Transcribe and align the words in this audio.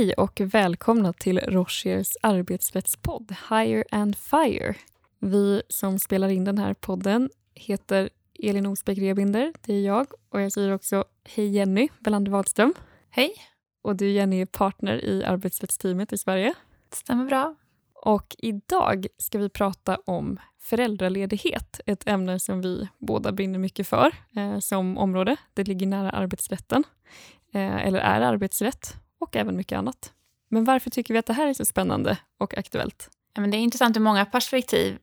Hej 0.00 0.12
och 0.12 0.40
välkomna 0.44 1.12
till 1.12 1.38
Rochers 1.38 2.16
arbetsrättspodd 2.22 3.34
Higher 3.50 3.84
and 3.90 4.16
Fire. 4.16 4.74
Vi 5.18 5.62
som 5.68 5.98
spelar 5.98 6.28
in 6.28 6.44
den 6.44 6.58
här 6.58 6.74
podden 6.74 7.30
heter 7.54 8.10
Elin 8.42 8.66
Osbeck 8.66 8.98
Rebinder, 8.98 9.52
det 9.60 9.74
är 9.74 9.80
jag. 9.80 10.06
Och 10.28 10.40
jag 10.40 10.52
säger 10.52 10.72
också 10.72 11.04
hej 11.24 11.48
Jenny 11.48 11.88
Belander 11.98 12.32
Wahlström. 12.32 12.74
Hej. 13.10 13.32
Och 13.82 13.96
du 13.96 14.10
Jenny 14.10 14.40
är 14.40 14.46
partner 14.46 15.04
i 15.04 15.24
arbetsrättsteamet 15.24 16.12
i 16.12 16.18
Sverige. 16.18 16.54
Det 16.90 16.96
stämmer 16.96 17.24
bra. 17.24 17.54
Och 17.94 18.36
idag 18.38 19.06
ska 19.18 19.38
vi 19.38 19.48
prata 19.48 19.96
om 19.96 20.40
föräldraledighet, 20.60 21.80
ett 21.86 22.08
ämne 22.08 22.38
som 22.38 22.60
vi 22.60 22.88
båda 22.98 23.32
brinner 23.32 23.58
mycket 23.58 23.86
för 23.86 24.12
eh, 24.36 24.58
som 24.58 24.98
område. 24.98 25.36
Det 25.54 25.64
ligger 25.64 25.86
nära 25.86 26.10
arbetsrätten, 26.10 26.84
eh, 27.52 27.86
eller 27.86 27.98
är 27.98 28.20
arbetsrätt, 28.20 28.96
och 29.20 29.36
även 29.36 29.56
mycket 29.56 29.78
annat. 29.78 30.12
Men 30.48 30.64
varför 30.64 30.90
tycker 30.90 31.14
vi 31.14 31.18
att 31.18 31.26
det 31.26 31.32
här 31.32 31.46
är 31.46 31.54
så 31.54 31.64
spännande 31.64 32.18
och 32.38 32.58
aktuellt? 32.58 33.10
Ja, 33.34 33.40
men 33.40 33.50
det 33.50 33.56
är 33.56 33.58
intressant 33.58 33.96
ur 33.96 34.00
många 34.00 34.24
perspektiv. 34.24 34.98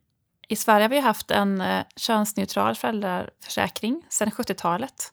I 0.48 0.56
Sverige 0.56 0.84
har 0.84 0.88
vi 0.88 1.00
haft 1.00 1.30
en 1.30 1.60
eh, 1.60 1.84
könsneutral 1.96 2.74
föräldraförsäkring 2.74 4.02
sedan 4.08 4.30
70-talet. 4.30 5.12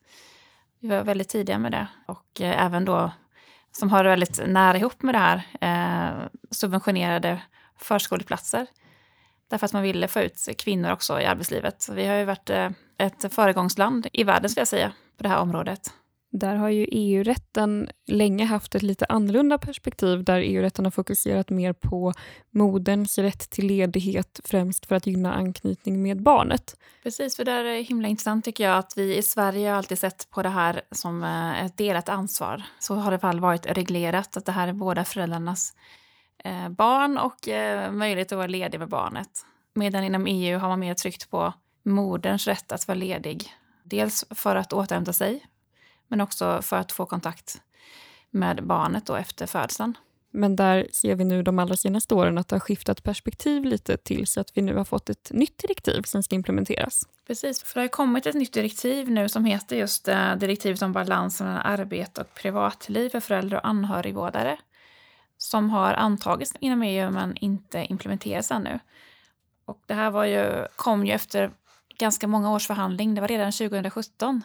Vi 0.80 0.88
var 0.88 1.04
väldigt 1.04 1.30
tidiga 1.30 1.59
med 1.59 1.72
det 1.72 1.88
och 2.08 2.41
eh, 2.41 2.66
även 2.66 2.86
då 2.86 3.12
som 3.72 3.90
har 3.90 4.05
väldigt 4.05 4.40
nära 4.48 4.78
ihop 4.78 5.02
med 5.04 5.16
det 5.16 5.20
här 5.20 5.44
eh, 5.62 6.28
subventionerade 6.52 7.42
förskoleplatser. 7.78 8.67
Därför 9.50 9.66
att 9.66 9.73
man 9.73 9.84
ville 9.84 10.08
få 10.08 10.20
ut 10.20 10.50
kvinnor 10.58 10.92
också 10.92 11.22
i 11.22 11.26
arbetslivet. 11.26 11.90
Vi 11.92 12.06
har 12.06 12.16
ju 12.16 12.25
varit 12.25 12.50
eh, 12.50 12.69
ett 12.97 13.34
föregångsland 13.34 14.08
i 14.14 14.23
världen, 14.23 14.50
ska 14.50 14.62
jag 14.62 14.67
säga, 14.67 14.92
på 15.17 15.23
det 15.23 15.30
här 15.30 15.40
området. 15.40 15.94
Där 16.39 16.55
har 16.55 16.69
ju 16.69 16.88
EU-rätten 16.91 17.89
länge 18.08 18.45
haft 18.45 18.75
ett 18.75 18.83
lite 18.83 19.05
annorlunda 19.09 19.58
perspektiv 19.58 20.23
där 20.23 20.39
EU-rätten 20.39 20.86
har 20.86 20.91
fokuserat 20.91 21.50
mer 21.50 21.73
på 21.73 22.14
moderns 22.52 23.17
rätt 23.17 23.50
till 23.50 23.67
ledighet 23.67 24.39
främst 24.44 24.86
för 24.86 24.95
att 24.95 25.08
gynna 25.08 25.33
anknytning 25.33 26.02
med 26.02 26.22
barnet. 26.22 26.75
Precis, 27.03 27.36
för 27.36 27.45
det 27.45 27.52
är 27.52 27.83
himla 27.83 28.08
intressant 28.08 28.45
tycker 28.45 28.63
jag 28.63 28.78
att 28.78 28.97
vi 28.97 29.17
i 29.17 29.22
Sverige 29.22 29.69
har 29.69 29.78
alltid 29.78 30.00
sett 30.00 30.28
på 30.30 30.44
det 30.44 30.50
här 30.50 30.81
som 30.91 31.23
eh, 31.23 31.66
ett 31.66 31.78
delat 31.78 32.09
ansvar. 32.09 32.63
Så 32.80 32.95
har 32.95 33.11
det 33.11 33.17
väl 33.17 33.39
varit 33.39 33.66
reglerat 33.66 34.38
att 34.38 34.45
det 34.45 34.52
här 34.52 34.67
är 34.67 34.73
båda 34.73 35.03
föräldrarnas 35.03 35.73
eh, 36.44 36.69
barn 36.69 37.17
och 37.17 37.47
eh, 37.47 37.91
möjlighet 37.91 38.31
att 38.31 38.38
vara 38.38 38.47
ledig 38.47 38.80
med 38.80 38.89
barnet. 38.89 39.45
Medan 39.73 40.03
inom 40.03 40.28
EU 40.28 40.59
har 40.59 40.69
man 40.69 40.80
mer 40.80 40.94
tryckt 40.94 41.30
på 41.31 41.53
moderns 41.83 42.47
rätt 42.47 42.72
att 42.72 42.88
vara 42.88 42.97
ledig. 42.97 43.53
Dels 43.83 44.25
för 44.30 44.56
att 44.56 44.73
återhämta 44.73 45.13
sig 45.13 45.45
men 46.08 46.22
också 46.22 46.61
för 46.61 46.78
att 46.78 46.92
få 46.92 47.06
kontakt 47.06 47.61
med 48.31 48.67
barnet 48.67 49.06
då 49.06 49.16
efter 49.16 49.45
födseln. 49.45 49.98
Men 50.31 50.56
där 50.56 50.88
ser 50.94 51.16
vi 51.16 51.23
nu 51.23 51.44
de 51.44 51.59
allra 51.59 51.78
senaste 51.78 52.16
åren 52.16 52.38
att 52.38 52.47
det 52.47 52.56
har 52.56 52.59
skiftat 52.59 53.03
perspektiv 53.03 53.64
lite 53.64 53.97
till 53.97 54.28
så 54.28 54.42
att 54.42 54.52
vi 54.53 54.62
nu 54.62 54.75
har 54.75 54.84
fått 54.84 55.09
ett 55.09 55.31
nytt 55.34 55.58
direktiv 55.58 56.02
som 56.02 56.23
ska 56.23 56.36
implementeras. 56.36 57.08
Precis, 57.28 57.64
för 57.64 57.80
det 57.80 57.84
har 57.84 57.88
kommit 57.88 58.25
ett 58.25 58.36
nytt 58.36 58.53
direktiv 58.53 59.09
nu 59.12 59.30
som 59.30 59.45
heter 59.45 59.75
just 59.75 60.08
eh, 60.08 60.36
direktivet 60.36 60.81
om 60.81 60.92
balans 60.92 61.42
mellan 61.42 61.58
arbete 61.58 62.22
och 62.22 62.34
privatliv 62.34 63.09
för 63.09 63.19
föräldrar 63.19 63.58
och 63.58 63.67
anhörigvårdare 63.67 64.58
som 65.38 65.69
har 65.69 65.94
antagits 65.94 66.53
inom 66.59 66.84
EU 66.84 67.12
men 67.12 67.38
inte 67.38 67.86
implementerats 67.90 68.52
ännu. 68.52 68.80
Och 69.66 69.81
det 69.86 69.94
här 69.94 70.12
var 70.12 70.25
ju, 70.25 70.67
kom 70.75 71.06
ju 71.06 71.14
efter 71.14 71.52
ganska 71.97 72.28
många 72.28 72.52
års 72.52 72.67
förhandling. 72.67 73.16
Det 73.16 73.22
var 73.22 73.28
redan 73.28 73.52
2017 73.52 74.42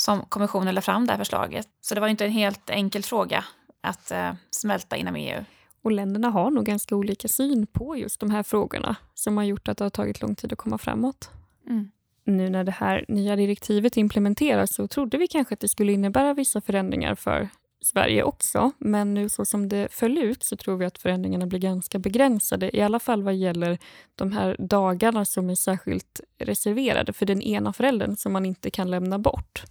som 0.00 0.22
kommissionen 0.28 0.74
lade 0.74 0.84
fram 0.84 1.06
det 1.06 1.12
här 1.12 1.18
förslaget. 1.18 1.68
Så 1.80 1.94
det 1.94 2.00
var 2.00 2.08
inte 2.08 2.24
en 2.24 2.30
helt 2.30 2.70
enkel 2.70 3.02
fråga 3.02 3.44
att 3.80 4.10
eh, 4.10 4.32
smälta 4.50 4.96
inom 4.96 5.16
EU. 5.16 5.44
Och 5.82 5.92
länderna 5.92 6.30
har 6.30 6.50
nog 6.50 6.64
ganska 6.64 6.96
olika 6.96 7.28
syn 7.28 7.66
på 7.66 7.96
just 7.96 8.20
de 8.20 8.30
här 8.30 8.42
frågorna 8.42 8.96
som 9.14 9.36
har 9.36 9.44
gjort 9.44 9.68
att 9.68 9.78
det 9.78 9.84
har 9.84 9.90
tagit 9.90 10.22
lång 10.22 10.34
tid 10.34 10.52
att 10.52 10.58
komma 10.58 10.78
framåt. 10.78 11.30
Mm. 11.66 11.90
Nu 12.24 12.50
när 12.50 12.64
det 12.64 12.72
här 12.72 13.04
nya 13.08 13.36
direktivet 13.36 13.96
implementeras 13.96 14.74
så 14.74 14.88
trodde 14.88 15.18
vi 15.18 15.28
kanske 15.28 15.54
att 15.54 15.60
det 15.60 15.68
skulle 15.68 15.92
innebära 15.92 16.34
vissa 16.34 16.60
förändringar 16.60 17.14
för 17.14 17.48
Sverige 17.82 18.22
också, 18.22 18.72
men 18.78 19.14
nu 19.14 19.28
så 19.28 19.44
som 19.44 19.68
det 19.68 19.92
föll 19.92 20.18
ut 20.18 20.42
så 20.42 20.56
tror 20.56 20.76
vi 20.76 20.84
att 20.84 20.98
förändringarna 20.98 21.46
blir 21.46 21.60
ganska 21.60 21.98
begränsade, 21.98 22.76
i 22.76 22.80
alla 22.80 22.98
fall 22.98 23.22
vad 23.22 23.34
gäller 23.34 23.78
de 24.14 24.32
här 24.32 24.56
dagarna 24.58 25.24
som 25.24 25.50
är 25.50 25.54
särskilt 25.54 26.20
reserverade 26.38 27.12
för 27.12 27.26
den 27.26 27.42
ena 27.42 27.72
föräldern 27.72 28.16
som 28.16 28.32
man 28.32 28.46
inte 28.46 28.70
kan 28.70 28.90
lämna 28.90 29.18
bort. 29.18 29.64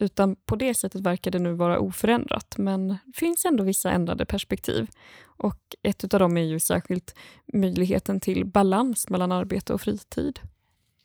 Utan 0.00 0.36
på 0.36 0.56
det 0.56 0.74
sättet 0.74 1.00
verkar 1.00 1.30
det 1.30 1.38
nu 1.38 1.52
vara 1.52 1.78
oförändrat, 1.78 2.54
men 2.58 2.88
det 2.88 3.16
finns 3.16 3.44
ändå 3.44 3.64
vissa 3.64 3.90
ändrade 3.90 4.26
perspektiv. 4.26 4.90
Och 5.24 5.60
ett 5.82 6.14
av 6.14 6.20
dem 6.20 6.36
är 6.36 6.44
ju 6.44 6.60
särskilt 6.60 7.14
möjligheten 7.52 8.20
till 8.20 8.46
balans 8.46 9.08
mellan 9.08 9.32
arbete 9.32 9.74
och 9.74 9.80
fritid. 9.80 10.40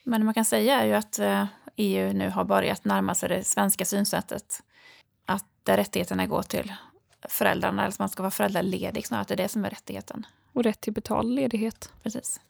Men 0.03 0.21
det 0.21 0.25
man 0.25 0.33
kan 0.33 0.45
säga 0.45 0.81
är 0.81 0.85
ju 0.85 0.93
att 0.93 1.19
eh, 1.19 1.45
EU 1.75 2.13
nu 2.13 2.29
har 2.29 2.45
börjat 2.45 2.85
närma 2.85 3.15
sig 3.15 3.29
det 3.29 3.43
svenska 3.43 3.85
synsättet 3.85 4.63
där 5.63 5.77
rättigheterna 5.77 6.25
går 6.25 6.41
till 6.41 6.73
föräldrarna, 7.29 7.81
eller 7.81 7.89
att 7.89 7.99
man 7.99 8.09
ska 8.09 8.23
vara 8.23 8.31
föräldraledig 8.31 9.07
snarare, 9.07 9.21
att 9.21 9.27
det 9.27 9.33
är 9.33 9.37
det 9.37 9.49
som 9.49 9.65
är 9.65 9.69
rättigheten. 9.69 10.25
Och 10.53 10.63
rätt 10.63 10.81
till 10.81 10.93
betald 10.93 11.35
ledighet. 11.35 11.91
Precis. 12.03 12.41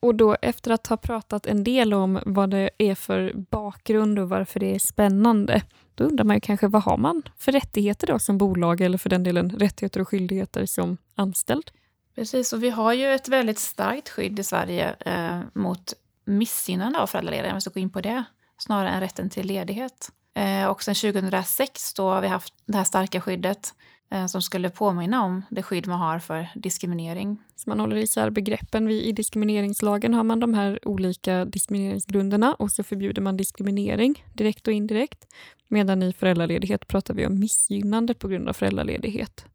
Och 0.00 0.14
då 0.14 0.36
efter 0.42 0.70
att 0.70 0.86
ha 0.86 0.96
pratat 0.96 1.46
en 1.46 1.64
del 1.64 1.94
om 1.94 2.20
vad 2.26 2.50
det 2.50 2.70
är 2.78 2.94
för 2.94 3.32
bakgrund 3.34 4.18
och 4.18 4.28
varför 4.28 4.60
det 4.60 4.74
är 4.74 4.78
spännande, 4.78 5.62
då 5.94 6.04
undrar 6.04 6.24
man 6.24 6.36
ju 6.36 6.40
kanske 6.40 6.68
vad 6.68 6.82
har 6.82 6.96
man 6.96 7.22
för 7.38 7.52
rättigheter 7.52 8.06
då 8.06 8.18
som 8.18 8.38
bolag 8.38 8.80
eller 8.80 8.98
för 8.98 9.10
den 9.10 9.22
delen 9.22 9.50
rättigheter 9.50 10.00
och 10.00 10.08
skyldigheter 10.08 10.66
som 10.66 10.96
anställd? 11.14 11.70
Precis, 12.14 12.52
och 12.52 12.62
vi 12.62 12.70
har 12.70 12.92
ju 12.92 13.14
ett 13.14 13.28
väldigt 13.28 13.58
starkt 13.58 14.08
skydd 14.08 14.38
i 14.38 14.44
Sverige 14.44 14.94
eh, 15.00 15.40
mot 15.52 15.94
missgynnande 16.24 16.98
av 16.98 17.06
föräldralediga, 17.06 17.50
om 17.50 17.56
vi 17.56 17.60
ska 17.60 17.70
gå 17.70 17.80
in 17.80 17.90
på 17.90 18.00
det, 18.00 18.24
snarare 18.58 18.90
än 18.90 19.00
rätten 19.00 19.30
till 19.30 19.46
ledighet. 19.46 20.12
Eh, 20.34 20.66
och 20.66 20.82
sen 20.82 20.94
2006 20.94 21.94
då 21.94 22.10
har 22.10 22.20
vi 22.20 22.28
haft 22.28 22.54
det 22.66 22.76
här 22.76 22.84
starka 22.84 23.20
skyddet 23.20 23.74
eh, 24.10 24.26
som 24.26 24.42
skulle 24.42 24.70
påminna 24.70 25.24
om 25.24 25.42
det 25.50 25.62
skydd 25.62 25.86
man 25.86 26.00
har 26.00 26.18
för 26.18 26.48
diskriminering. 26.54 27.42
Så 27.56 27.70
man 27.70 27.80
håller 27.80 27.96
isär 27.96 28.30
begreppen. 28.30 28.90
I 28.90 29.12
diskrimineringslagen 29.12 30.14
har 30.14 30.24
man 30.24 30.40
de 30.40 30.54
här 30.54 30.88
olika 30.88 31.44
diskrimineringsgrunderna 31.44 32.54
och 32.54 32.70
så 32.70 32.82
förbjuder 32.82 33.22
man 33.22 33.36
diskriminering 33.36 34.24
direkt 34.34 34.66
och 34.66 34.72
indirekt. 34.72 35.26
Medan 35.68 36.02
i 36.02 36.12
föräldraledighet 36.12 36.88
pratar 36.88 37.14
vi 37.14 37.26
om 37.26 37.38
missgynnande 37.38 38.14
på 38.14 38.28
grund 38.28 38.48
av 38.48 38.52
föräldraledighet. 38.52 39.46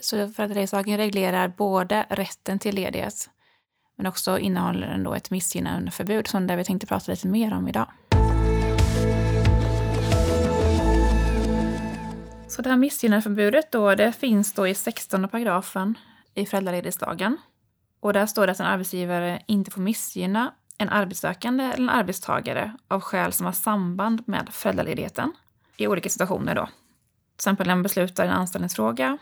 Så 0.00 0.16
föräldraledighetslagen 0.16 0.96
reglerar 0.96 1.48
både 1.48 2.06
rätten 2.08 2.58
till 2.58 2.74
ledighet 2.74 3.30
men 3.96 4.06
också 4.06 4.38
innehåller 4.38 4.86
den 4.86 5.02
då 5.02 5.14
ett 5.14 5.30
missgynnande 5.30 5.90
förbud 5.90 6.26
som 6.26 6.46
det 6.46 6.56
vi 6.56 6.64
tänkte 6.64 6.86
prata 6.86 7.12
lite 7.12 7.28
mer 7.28 7.54
om 7.54 7.68
idag. 7.68 7.86
Så 12.60 12.64
det 12.64 12.70
här 12.70 12.76
missgynnandeförbudet 12.76 13.72
då, 13.72 13.94
det 13.94 14.12
finns 14.12 14.52
då 14.52 14.68
i 14.68 14.74
16 14.74 15.28
paragrafen 15.28 15.98
i 16.34 16.46
föräldraledighetslagen. 16.46 17.36
Och 18.00 18.12
där 18.12 18.26
står 18.26 18.46
det 18.46 18.52
att 18.52 18.60
en 18.60 18.66
arbetsgivare 18.66 19.42
inte 19.46 19.70
får 19.70 19.80
missgynna 19.80 20.54
en 20.78 20.88
arbetssökande 20.88 21.64
eller 21.64 21.82
en 21.82 21.90
arbetstagare 21.90 22.76
av 22.88 23.00
skäl 23.00 23.32
som 23.32 23.46
har 23.46 23.52
samband 23.52 24.22
med 24.26 24.48
föräldraledigheten 24.52 25.32
i 25.76 25.86
olika 25.86 26.08
situationer 26.08 26.54
då. 26.54 26.66
Till 26.66 26.72
exempel 27.36 27.66
när 27.66 27.74
man 27.74 27.82
beslutar 27.82 28.24
en 28.24 28.30
anställningsfråga, 28.30 29.18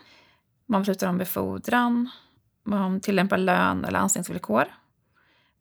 man 0.67 0.81
beslutar 0.81 1.09
om 1.09 1.19
befordran, 1.19 2.11
man 2.65 3.01
tillämpar 3.01 3.39
lön 3.39 3.85
eller 3.85 3.99
anställningsvillkor 3.99 4.65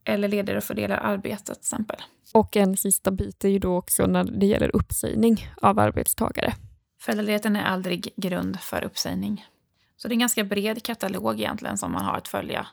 eller 0.04 0.28
leder 0.28 0.58
och 0.58 0.64
fördelar 0.64 0.98
arbetet 0.98 1.46
till 1.46 1.76
exempel. 1.76 1.98
Och 2.34 2.58
en 2.58 2.78
sista 2.78 3.12
bit 3.12 3.44
är 3.44 3.50
ju 3.50 3.60
då 3.60 3.78
också 3.78 4.06
när 4.06 4.24
det 4.24 4.46
gäller 4.46 4.76
uppsägning 4.76 5.48
av 5.62 5.80
arbetstagare. 5.80 6.54
Föräldraledigheten 7.08 7.56
är 7.56 7.66
aldrig 7.66 8.14
grund 8.16 8.60
för 8.60 8.84
uppsägning. 8.84 9.46
Så 9.98 10.08
det 10.08 10.12
är 10.12 10.16
en 10.16 10.20
ganska 10.20 10.44
bred 10.44 10.84
katalog 10.84 11.40
egentligen 11.40 11.78
som 11.78 11.92
man 11.92 12.06
har 12.06 12.18
att 12.18 12.28
följa. 12.28 12.68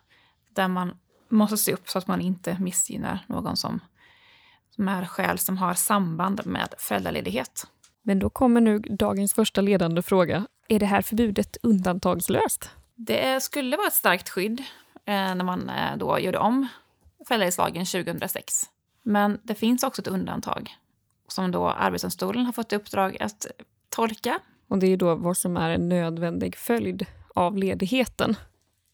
Där 0.53 0.69
man 0.69 0.97
måste 1.29 1.57
se 1.57 1.73
upp 1.73 1.89
så 1.89 1.99
att 1.99 2.07
man 2.07 2.21
inte 2.21 2.57
missgynnar 2.61 3.25
någon 3.27 3.57
som, 3.57 3.81
som 4.71 4.89
är 4.89 5.05
skäl 5.05 5.39
som 5.39 5.59
har 5.59 5.75
samband 5.75 6.47
med 6.47 6.75
föräldraledighet. 6.79 7.67
Men 8.03 8.19
då 8.19 8.31
kommer 8.31 8.61
nu 8.61 8.79
dagens 8.79 9.35
första 9.35 9.61
ledande 9.61 10.03
fråga. 10.03 10.47
Är 10.69 10.79
det 10.79 10.87
här 10.87 11.03
förbudet 11.03 11.57
undantagslöst? 11.63 12.71
Det 12.95 13.43
skulle 13.43 13.77
vara 13.77 13.87
ett 13.87 13.95
starkt 13.95 14.29
skydd 14.29 14.61
eh, 15.05 15.35
när 15.35 15.45
man 15.45 15.69
eh, 15.69 15.97
då 15.97 16.19
gjorde 16.19 16.39
om 16.39 16.69
föräldraledighetslagen 17.29 17.87
2006. 17.87 18.63
Men 19.03 19.41
det 19.43 19.55
finns 19.55 19.83
också 19.83 20.03
ett 20.03 20.09
undantag 20.09 20.77
som 21.29 21.51
då 21.51 21.69
Arbetsdomstolen 21.69 22.47
har 22.47 22.53
fått 22.53 22.73
i 22.73 22.77
uppdrag 22.77 23.23
att 23.23 23.47
tolka. 23.94 24.41
Och 24.69 24.79
det 24.79 24.87
är 24.87 24.96
då 24.96 25.14
vad 25.14 25.37
som 25.37 25.56
är 25.56 25.70
en 25.70 25.88
nödvändig 25.88 26.56
följd 26.56 27.06
av 27.35 27.58
ledigheten. 27.58 28.37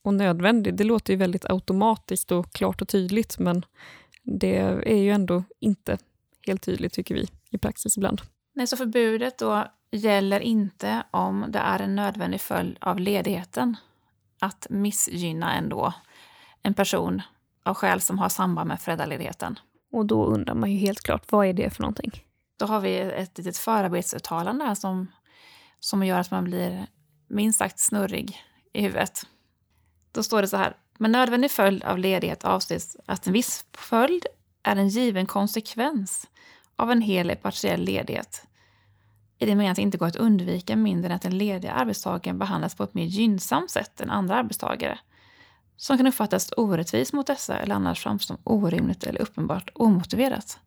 Och 0.04 0.14
nödvändig, 0.14 0.74
det 0.74 0.84
låter 0.84 1.12
ju 1.12 1.16
väldigt 1.16 1.44
automatiskt 1.44 2.32
och 2.32 2.52
klart 2.52 2.82
och 2.82 2.88
tydligt, 2.88 3.38
men 3.38 3.64
det 4.22 4.56
är 4.86 4.96
ju 4.96 5.10
ändå 5.10 5.44
inte 5.60 5.98
helt 6.46 6.62
tydligt 6.62 6.92
tycker 6.92 7.14
vi 7.14 7.28
i 7.50 7.58
praxis 7.58 7.96
ibland. 7.96 8.20
Nej, 8.54 8.66
så 8.66 8.76
förbudet 8.76 9.38
då 9.38 9.64
gäller 9.90 10.40
inte 10.40 11.02
om 11.10 11.44
det 11.48 11.58
är 11.58 11.82
en 11.82 11.96
nödvändig 11.96 12.40
följd 12.40 12.76
av 12.80 13.00
ledigheten 13.00 13.76
att 14.40 14.66
missgynna 14.70 15.54
ändå 15.54 15.92
en 16.62 16.74
person 16.74 17.22
av 17.62 17.74
skäl 17.74 18.00
som 18.00 18.18
har 18.18 18.28
samband 18.28 18.68
med 18.68 18.80
föräldraledigheten. 18.80 19.58
Och 19.92 20.06
då 20.06 20.24
undrar 20.24 20.54
man 20.54 20.72
ju 20.72 20.78
helt 20.78 21.00
klart, 21.00 21.32
vad 21.32 21.46
är 21.46 21.52
det 21.52 21.70
för 21.70 21.82
någonting? 21.82 22.12
Då 22.60 22.66
har 22.66 22.80
vi 22.80 22.98
ett 22.98 23.38
litet 23.38 23.56
förarbetsuttalande 23.56 24.64
här 24.64 24.74
som, 24.74 25.12
som 25.80 26.04
gör 26.04 26.18
att 26.18 26.30
man 26.30 26.44
blir 26.44 26.86
minst 27.28 27.58
sagt 27.58 27.78
snurrig 27.78 28.38
i 28.72 28.82
huvudet. 28.82 29.26
Då 30.12 30.22
står 30.22 30.42
det 30.42 30.48
så 30.48 30.56
här. 30.56 30.76
Med 30.98 31.10
nödvändig 31.10 31.50
följd 31.50 31.84
av 31.84 31.98
ledighet 31.98 32.44
avses 32.44 32.96
att 33.06 33.26
en 33.26 33.32
viss 33.32 33.64
följd 33.72 34.26
är 34.62 34.76
en 34.76 34.88
given 34.88 35.26
konsekvens 35.26 36.26
av 36.76 36.90
en 36.90 37.00
hel 37.00 37.26
eller 37.26 37.34
partiell 37.34 37.80
ledighet. 37.80 38.46
I 39.38 39.46
det 39.46 39.54
meningen 39.54 39.72
att 39.72 39.76
det 39.76 39.82
inte 39.82 39.98
går 39.98 40.06
att 40.06 40.16
undvika 40.16 40.76
mindre 40.76 41.10
än 41.10 41.16
att 41.16 41.22
den 41.22 41.38
lediga 41.38 41.72
arbetstagaren 41.72 42.38
behandlas 42.38 42.74
på 42.74 42.84
ett 42.84 42.94
mer 42.94 43.04
gynnsamt 43.04 43.70
sätt 43.70 44.00
än 44.00 44.10
andra 44.10 44.36
arbetstagare 44.36 44.98
som 45.76 45.96
kan 45.96 46.06
uppfattas 46.06 46.52
orättvis 46.56 47.12
mot 47.12 47.26
dessa 47.26 47.58
eller 47.58 47.74
annars 47.74 48.02
framstå 48.02 48.34
som 48.34 48.42
orimligt 48.44 49.04
eller 49.04 49.22
uppenbart 49.22 49.70
omotiverat. 49.74 50.58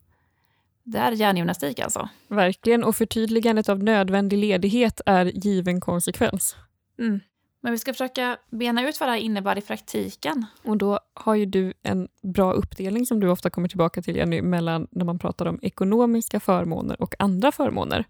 Det 0.83 0.97
är 0.97 1.12
hjärngymnastik 1.12 1.80
alltså. 1.80 2.09
Verkligen, 2.27 2.83
och 2.83 2.95
förtydligandet 2.95 3.69
av 3.69 3.83
nödvändig 3.83 4.38
ledighet 4.38 5.01
är 5.06 5.25
given 5.25 5.81
konsekvens. 5.81 6.56
Mm. 7.00 7.19
Men 7.62 7.71
vi 7.71 7.77
ska 7.77 7.94
försöka 7.94 8.38
bena 8.50 8.89
ut 8.89 9.00
vad 9.00 9.09
det 9.09 9.13
här 9.13 9.19
innebär 9.19 9.57
i 9.57 9.62
praktiken. 9.62 10.45
Och 10.63 10.77
då 10.77 11.00
har 11.13 11.35
ju 11.35 11.45
du 11.45 11.74
en 11.83 12.07
bra 12.21 12.53
uppdelning 12.53 13.06
som 13.06 13.19
du 13.19 13.30
ofta 13.30 13.50
kommer 13.50 13.68
tillbaka 13.68 14.01
till 14.01 14.15
Jenny, 14.15 14.41
mellan 14.41 14.88
när 14.91 15.06
man 15.06 15.19
pratar 15.19 15.45
om 15.45 15.59
ekonomiska 15.62 16.39
förmåner 16.39 17.01
och 17.01 17.15
andra 17.19 17.51
förmåner. 17.51 18.06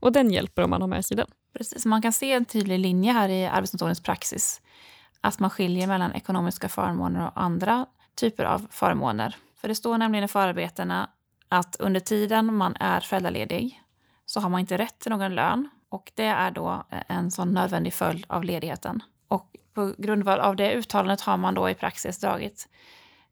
Och 0.00 0.12
den 0.12 0.30
hjälper 0.30 0.62
om 0.62 0.70
man 0.70 0.80
har 0.80 0.88
med 0.88 1.04
sig 1.04 1.16
den. 1.16 1.26
Precis, 1.52 1.86
man 1.86 2.02
kan 2.02 2.12
se 2.12 2.32
en 2.32 2.44
tydlig 2.44 2.78
linje 2.78 3.12
här 3.12 3.28
i 3.28 3.46
Arbetsdomstolens 3.46 4.02
praxis. 4.02 4.60
Att 5.20 5.38
man 5.38 5.50
skiljer 5.50 5.86
mellan 5.86 6.12
ekonomiska 6.12 6.68
förmåner 6.68 7.26
och 7.26 7.42
andra 7.42 7.86
typer 8.14 8.44
av 8.44 8.66
förmåner. 8.70 9.36
För 9.60 9.68
det 9.68 9.74
står 9.74 9.98
nämligen 9.98 10.24
i 10.24 10.28
förarbetena 10.28 11.10
att 11.48 11.76
under 11.78 12.00
tiden 12.00 12.54
man 12.54 12.76
är 12.80 13.00
föräldraledig 13.00 13.82
så 14.26 14.40
har 14.40 14.48
man 14.48 14.60
inte 14.60 14.78
rätt 14.78 14.98
till 14.98 15.10
någon 15.10 15.34
lön 15.34 15.68
och 15.88 16.12
det 16.14 16.24
är 16.24 16.50
då 16.50 16.84
en 16.90 17.30
sån 17.30 17.52
nödvändig 17.52 17.94
följd 17.94 18.24
av 18.28 18.44
ledigheten. 18.44 19.02
Och 19.28 19.56
på 19.74 19.94
grundval 19.98 20.40
av 20.40 20.56
det 20.56 20.72
uttalandet 20.72 21.20
har 21.20 21.36
man 21.36 21.54
då 21.54 21.70
i 21.70 21.74
praxis 21.74 22.18
dragit 22.18 22.68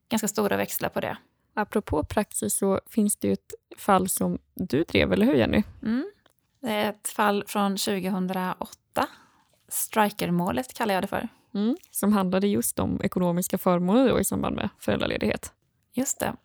ganska 0.08 0.28
stora 0.28 0.56
växlar 0.56 0.88
på 0.88 1.00
det. 1.00 1.16
Apropå 1.54 2.04
praxis 2.04 2.56
så 2.56 2.80
finns 2.86 3.16
det 3.16 3.26
ju 3.26 3.32
ett 3.32 3.54
fall 3.78 4.08
som 4.08 4.38
du 4.54 4.82
drev, 4.82 5.12
eller 5.12 5.26
hur 5.26 5.34
Jenny? 5.34 5.62
Mm. 5.82 6.10
Det 6.60 6.70
är 6.72 6.90
ett 6.90 7.08
fall 7.08 7.44
från 7.46 7.76
2008. 7.76 9.08
Strikermålet 9.68 10.74
kallar 10.74 10.94
jag 10.94 11.02
det 11.02 11.06
för. 11.06 11.28
Mm. 11.54 11.76
Som 11.90 12.12
handlade 12.12 12.46
just 12.46 12.78
om 12.78 13.00
ekonomiska 13.02 13.58
förmåner 13.58 14.08
då 14.08 14.20
i 14.20 14.24
samband 14.24 14.56
med 14.56 14.68
föräldraledighet. 14.78 15.52
Just 15.92 16.20
det. 16.20 16.36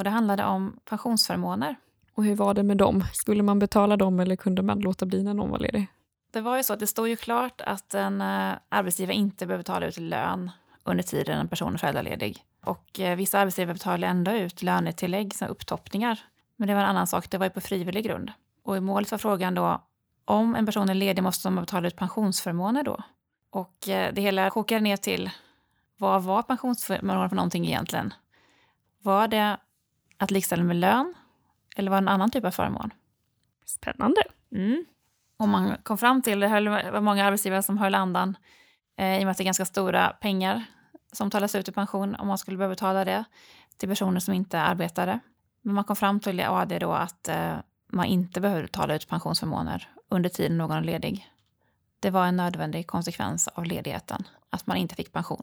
Och 0.00 0.04
det 0.04 0.10
handlade 0.10 0.44
om 0.44 0.76
pensionsförmåner. 0.84 1.76
Och 2.14 2.24
hur 2.24 2.34
var 2.34 2.54
det 2.54 2.62
med 2.62 2.76
dem? 2.76 3.04
Skulle 3.12 3.42
man 3.42 3.58
betala 3.58 3.96
dem 3.96 4.20
eller 4.20 4.36
kunde 4.36 4.62
man 4.62 4.80
låta 4.80 5.06
bli 5.06 5.22
när 5.22 5.34
någon 5.34 5.50
var 5.50 5.58
ledig? 5.58 5.86
Det 6.30 6.40
var 6.40 6.56
ju 6.56 6.62
så 6.62 6.72
att 6.72 6.80
det 6.80 6.86
står 6.86 7.08
ju 7.08 7.16
klart 7.16 7.60
att 7.60 7.94
en 7.94 8.20
uh, 8.20 8.54
arbetsgivare 8.68 9.16
inte 9.16 9.46
behöver 9.46 9.62
betala 9.62 9.86
ut 9.86 9.98
lön 9.98 10.50
under 10.84 11.02
tiden 11.02 11.38
en 11.38 11.48
person 11.48 11.74
är 11.74 11.78
föräldraledig. 11.78 12.44
Och 12.64 12.98
uh, 13.00 13.14
vissa 13.14 13.38
arbetsgivare 13.38 13.74
betalar 13.74 14.08
ändå 14.08 14.30
ut 14.30 14.62
lönetillägg, 14.62 15.34
som 15.34 15.48
upptoppningar. 15.48 16.20
Men 16.56 16.68
det 16.68 16.74
var 16.74 16.80
en 16.80 16.88
annan 16.88 17.06
sak, 17.06 17.30
det 17.30 17.38
var 17.38 17.46
ju 17.46 17.50
på 17.50 17.60
frivillig 17.60 18.04
grund. 18.04 18.32
Och 18.64 18.76
i 18.76 18.80
målet 18.80 19.10
var 19.10 19.18
frågan 19.18 19.54
då, 19.54 19.82
om 20.24 20.54
en 20.56 20.66
person 20.66 20.88
är 20.88 20.94
ledig 20.94 21.22
måste 21.22 21.50
man 21.50 21.64
betala 21.64 21.88
ut 21.88 21.96
pensionsförmåner 21.96 22.82
då? 22.82 23.02
Och 23.50 23.74
uh, 23.88 24.08
det 24.12 24.20
hela 24.20 24.50
kokade 24.50 24.80
ner 24.80 24.96
till, 24.96 25.30
vad 25.98 26.22
var 26.22 26.42
pensionsförmåner 26.42 27.28
för 27.28 27.36
någonting 27.36 27.66
egentligen? 27.66 28.14
Var 29.02 29.28
det 29.28 29.56
att 30.20 30.30
likställa 30.30 30.62
med 30.62 30.76
lön 30.76 31.14
eller 31.76 31.90
var 31.90 31.98
en 31.98 32.08
annan 32.08 32.30
typ 32.30 32.44
av 32.44 32.50
förmån? 32.50 32.90
Spännande. 33.66 34.22
Mm. 34.52 34.84
Och 35.36 35.48
man 35.48 35.76
kom 35.82 35.98
fram 35.98 36.22
till, 36.22 36.40
det 36.40 36.90
var 36.90 37.00
många 37.00 37.24
arbetsgivare 37.24 37.62
som 37.62 37.78
höll 37.78 37.94
andan 37.94 38.36
eh, 38.96 39.18
i 39.18 39.20
och 39.20 39.24
med 39.24 39.30
att 39.30 39.36
det 39.36 39.42
är 39.42 39.44
ganska 39.44 39.64
stora 39.64 40.08
pengar 40.08 40.64
som 41.12 41.30
talas 41.30 41.54
ut 41.54 41.68
i 41.68 41.72
pension 41.72 42.14
om 42.14 42.28
man 42.28 42.38
skulle 42.38 42.56
behöva 42.56 42.72
betala 42.72 43.04
det 43.04 43.24
till 43.76 43.88
personer 43.88 44.20
som 44.20 44.34
inte 44.34 44.60
arbetade. 44.60 45.20
Men 45.62 45.74
man 45.74 45.84
kom 45.84 45.96
fram 45.96 46.20
till 46.20 46.40
i 46.40 46.44
AD 46.44 46.78
då 46.78 46.92
att 46.92 47.28
eh, 47.28 47.56
man 47.92 48.04
inte 48.04 48.40
behöver 48.40 48.62
betala 48.62 48.94
ut 48.94 49.08
pensionsförmåner 49.08 49.88
under 50.08 50.30
tiden 50.30 50.58
någon 50.58 50.76
är 50.76 50.82
ledig. 50.82 51.30
Det 52.00 52.10
var 52.10 52.26
en 52.26 52.36
nödvändig 52.36 52.86
konsekvens 52.86 53.48
av 53.48 53.64
ledigheten, 53.64 54.24
att 54.50 54.66
man 54.66 54.76
inte 54.76 54.94
fick 54.94 55.12
pension. 55.12 55.42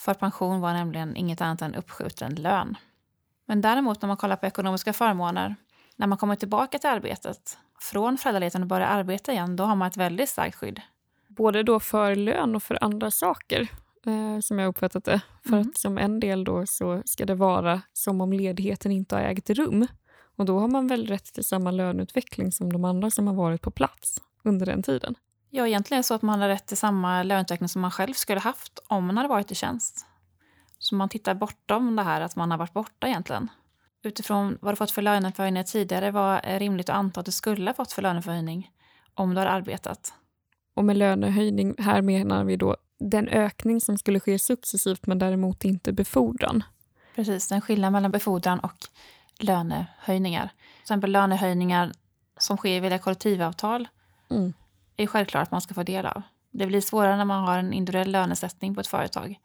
För 0.00 0.14
pension 0.14 0.60
var 0.60 0.72
nämligen 0.72 1.16
inget 1.16 1.40
annat 1.40 1.62
än 1.62 1.74
uppskjuten 1.74 2.34
lön. 2.34 2.76
Men 3.46 3.60
däremot 3.60 4.02
när 4.02 4.06
man 4.06 4.16
kollar 4.16 4.36
på 4.36 4.46
ekonomiska 4.46 4.92
förmåner, 4.92 5.56
när 5.96 6.06
man 6.06 6.18
kommer 6.18 6.36
tillbaka 6.36 6.78
till 6.78 6.90
arbetet 6.90 7.58
från 7.80 8.18
föräldraledigheten 8.18 8.62
och 8.62 8.68
börjar 8.68 8.86
arbeta 8.86 9.32
igen, 9.32 9.56
då 9.56 9.64
har 9.64 9.76
man 9.76 9.88
ett 9.88 9.96
väldigt 9.96 10.28
starkt 10.28 10.56
skydd. 10.56 10.80
Både 11.28 11.62
då 11.62 11.80
för 11.80 12.16
lön 12.16 12.56
och 12.56 12.62
för 12.62 12.84
andra 12.84 13.10
saker, 13.10 13.68
eh, 14.06 14.40
som 14.40 14.58
jag 14.58 14.68
uppfattat 14.68 15.04
det. 15.04 15.20
För 15.42 15.56
mm. 15.56 15.68
att 15.68 15.78
som 15.78 15.98
en 15.98 16.20
del 16.20 16.44
då 16.44 16.66
så 16.66 17.02
ska 17.04 17.26
det 17.26 17.34
vara 17.34 17.82
som 17.92 18.20
om 18.20 18.32
ledigheten 18.32 18.92
inte 18.92 19.14
har 19.14 19.22
ägt 19.22 19.50
rum. 19.50 19.86
Och 20.36 20.44
då 20.44 20.58
har 20.58 20.68
man 20.68 20.86
väl 20.86 21.06
rätt 21.06 21.24
till 21.24 21.44
samma 21.44 21.70
löneutveckling 21.70 22.52
som 22.52 22.72
de 22.72 22.84
andra 22.84 23.10
som 23.10 23.26
har 23.26 23.34
varit 23.34 23.62
på 23.62 23.70
plats 23.70 24.20
under 24.42 24.66
den 24.66 24.82
tiden. 24.82 25.14
Ja, 25.50 25.66
egentligen 25.66 26.04
så 26.04 26.14
att 26.14 26.22
man 26.22 26.40
har 26.40 26.48
rätt 26.48 26.66
till 26.66 26.76
samma 26.76 27.22
löneutveckling 27.22 27.68
som 27.68 27.82
man 27.82 27.90
själv 27.90 28.12
skulle 28.12 28.40
haft 28.40 28.78
om 28.86 29.06
man 29.06 29.16
hade 29.16 29.28
varit 29.28 29.50
i 29.50 29.54
tjänst. 29.54 30.06
Så 30.84 30.94
man 30.94 31.08
tittar 31.08 31.34
bortom 31.34 31.96
det 31.96 32.02
här 32.02 32.20
att 32.20 32.36
man 32.36 32.50
har 32.50 32.58
varit 32.58 32.72
borta 32.72 33.08
egentligen. 33.08 33.50
Utifrån 34.02 34.58
vad 34.60 34.72
du 34.72 34.76
fått 34.76 34.90
för 34.90 35.02
löneförhöjningar 35.02 35.64
tidigare 35.64 36.10
var 36.10 36.58
rimligt 36.58 36.88
att 36.88 36.96
anta 36.96 37.20
att 37.20 37.26
du 37.26 37.32
skulle 37.32 37.70
ha 37.70 37.74
fått 37.74 37.92
för 37.92 38.02
löneförhöjning 38.02 38.70
om 39.14 39.34
du 39.34 39.40
har 39.40 39.46
arbetat. 39.46 40.14
Och 40.74 40.84
med 40.84 40.96
lönehöjning, 40.96 41.74
här 41.78 42.02
menar 42.02 42.44
vi 42.44 42.56
då 42.56 42.76
den 42.98 43.28
ökning 43.28 43.80
som 43.80 43.98
skulle 43.98 44.20
ske 44.20 44.38
successivt 44.38 45.06
men 45.06 45.18
däremot 45.18 45.64
inte 45.64 45.92
befordran. 45.92 46.62
Precis, 47.14 47.48
den 47.48 47.60
skillnad 47.60 47.92
mellan 47.92 48.10
befordran 48.10 48.58
och 48.58 48.78
lönehöjningar. 49.38 50.46
Till 50.46 50.82
exempel 50.82 51.12
lönehöjningar 51.12 51.92
som 52.38 52.56
sker 52.56 52.80
via 52.80 52.98
kollektivavtal 52.98 53.88
mm. 54.30 54.52
är 54.96 55.06
självklart 55.06 55.42
att 55.42 55.50
man 55.50 55.60
ska 55.60 55.74
få 55.74 55.82
del 55.82 56.06
av. 56.06 56.22
Det 56.50 56.66
blir 56.66 56.80
svårare 56.80 57.16
när 57.16 57.24
man 57.24 57.44
har 57.44 57.58
en 57.58 57.72
individuell 57.72 58.10
lönesättning 58.10 58.74
på 58.74 58.80
ett 58.80 58.86
företag. 58.86 59.38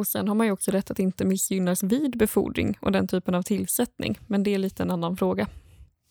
Och 0.00 0.06
sen 0.06 0.28
har 0.28 0.34
man 0.34 0.46
ju 0.46 0.52
också 0.52 0.70
rätt 0.70 0.90
att 0.90 0.98
inte 0.98 1.24
missgynnas 1.24 1.82
vid 1.82 2.18
befordring 2.18 2.78
och 2.80 2.92
den 2.92 3.08
typen 3.08 3.34
av 3.34 3.42
tillsättning. 3.42 4.18
Men 4.26 4.42
det 4.42 4.54
är 4.54 4.58
lite 4.58 4.82
en 4.82 4.90
annan 4.90 5.16
fråga. 5.16 5.46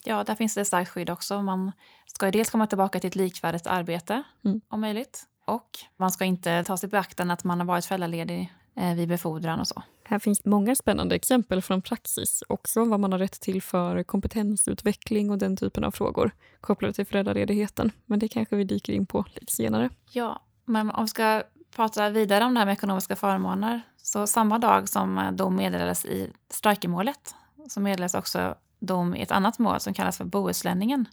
Ja, 0.05 0.24
där 0.24 0.36
finns 0.36 0.55
det 0.55 0.65
starkt 0.65 0.91
skydd 0.91 1.10
också. 1.10 1.41
Man 1.41 1.72
ska 2.05 2.31
dels 2.31 2.50
komma 2.50 2.67
tillbaka 2.67 3.00
till 3.00 3.08
ett 3.08 3.15
likvärdigt 3.15 3.67
arbete 3.67 4.24
mm. 4.46 4.62
om 4.67 4.81
möjligt. 4.81 5.24
Och 5.48 5.69
man 5.98 6.12
ska 6.12 6.25
inte 6.25 6.63
ta 6.63 6.77
sig 6.77 6.89
beaktande 6.89 7.34
att 7.34 7.43
man 7.43 7.60
har 7.60 7.67
varit 7.67 7.86
föräldraledig 7.86 8.53
eh, 8.75 8.93
vid 8.93 9.08
befordran 9.08 9.60
och 9.60 9.67
så. 9.67 9.84
Här 10.03 10.19
finns 10.19 10.46
många 10.46 10.75
spännande 10.75 11.15
exempel 11.15 11.62
från 11.62 11.81
praxis. 11.81 12.43
Också 12.50 12.86
vad 12.86 13.00
man 13.00 13.12
har 13.12 13.19
rätt 13.19 13.41
till 13.41 13.62
för 13.62 14.03
kompetensutveckling 14.03 15.29
och 15.29 15.38
den 15.38 15.58
typen 15.58 15.84
av 15.84 15.91
frågor 15.91 16.31
kopplade 16.62 16.93
till 16.93 17.05
föräldraledigheten. 17.05 17.91
Men 18.05 18.19
det 18.19 18.27
kanske 18.27 18.55
vi 18.55 18.63
dyker 18.63 18.93
in 18.93 19.05
på 19.05 19.25
lite 19.36 19.53
senare. 19.53 19.89
Ja, 20.12 20.41
men 20.65 20.89
om 20.89 21.03
vi 21.03 21.08
ska 21.08 21.43
prata 21.75 22.09
vidare 22.09 22.45
om 22.45 22.53
det 22.53 22.59
här 22.59 22.65
med 22.65 22.73
ekonomiska 22.73 23.15
förmåner. 23.15 23.81
Så 23.97 24.27
samma 24.27 24.59
dag 24.59 24.89
som 24.89 25.17
eh, 25.17 25.31
dom 25.31 25.55
meddelades 25.55 26.05
i 26.05 26.31
strejkemålet 26.49 27.35
så 27.69 27.79
meddelades 27.79 28.13
också 28.13 28.55
dom 28.79 29.15
i 29.15 29.21
ett 29.21 29.31
annat 29.31 29.59
mål 29.59 29.79
som 29.79 29.93
kallas 29.93 30.17
för 30.17 30.25
Bohuslänningen 30.25 31.05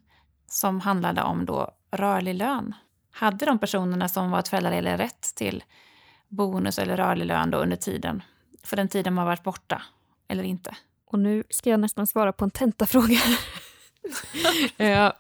som 0.47 0.81
handlade 0.81 1.23
om 1.23 1.47
då 1.47 1.71
rörlig 1.91 2.35
lön. 2.35 2.75
Hade 3.11 3.47
de 3.47 3.59
personerna 3.59 4.09
som 4.09 4.31
var 4.31 4.43
föräldralediga 4.43 4.99
rätt 4.99 5.33
till 5.35 5.65
bonus 6.29 6.79
eller 6.79 6.97
rörlig 6.97 7.27
lön 7.27 7.51
då 7.51 7.59
under 7.59 7.77
tiden, 7.77 8.23
för 8.63 8.77
den 8.77 8.89
tiden 8.89 9.15
man 9.15 9.27
varit 9.27 9.43
borta, 9.43 9.83
eller 10.29 10.43
inte? 10.43 10.77
Och 11.07 11.19
nu 11.19 11.45
ska 11.51 11.71
jag 11.71 11.81
nästan 11.81 12.07
svara 12.07 12.33
på 12.33 12.45
en 12.45 12.51
tentafråga. 12.51 13.19
Eh, 14.79 15.13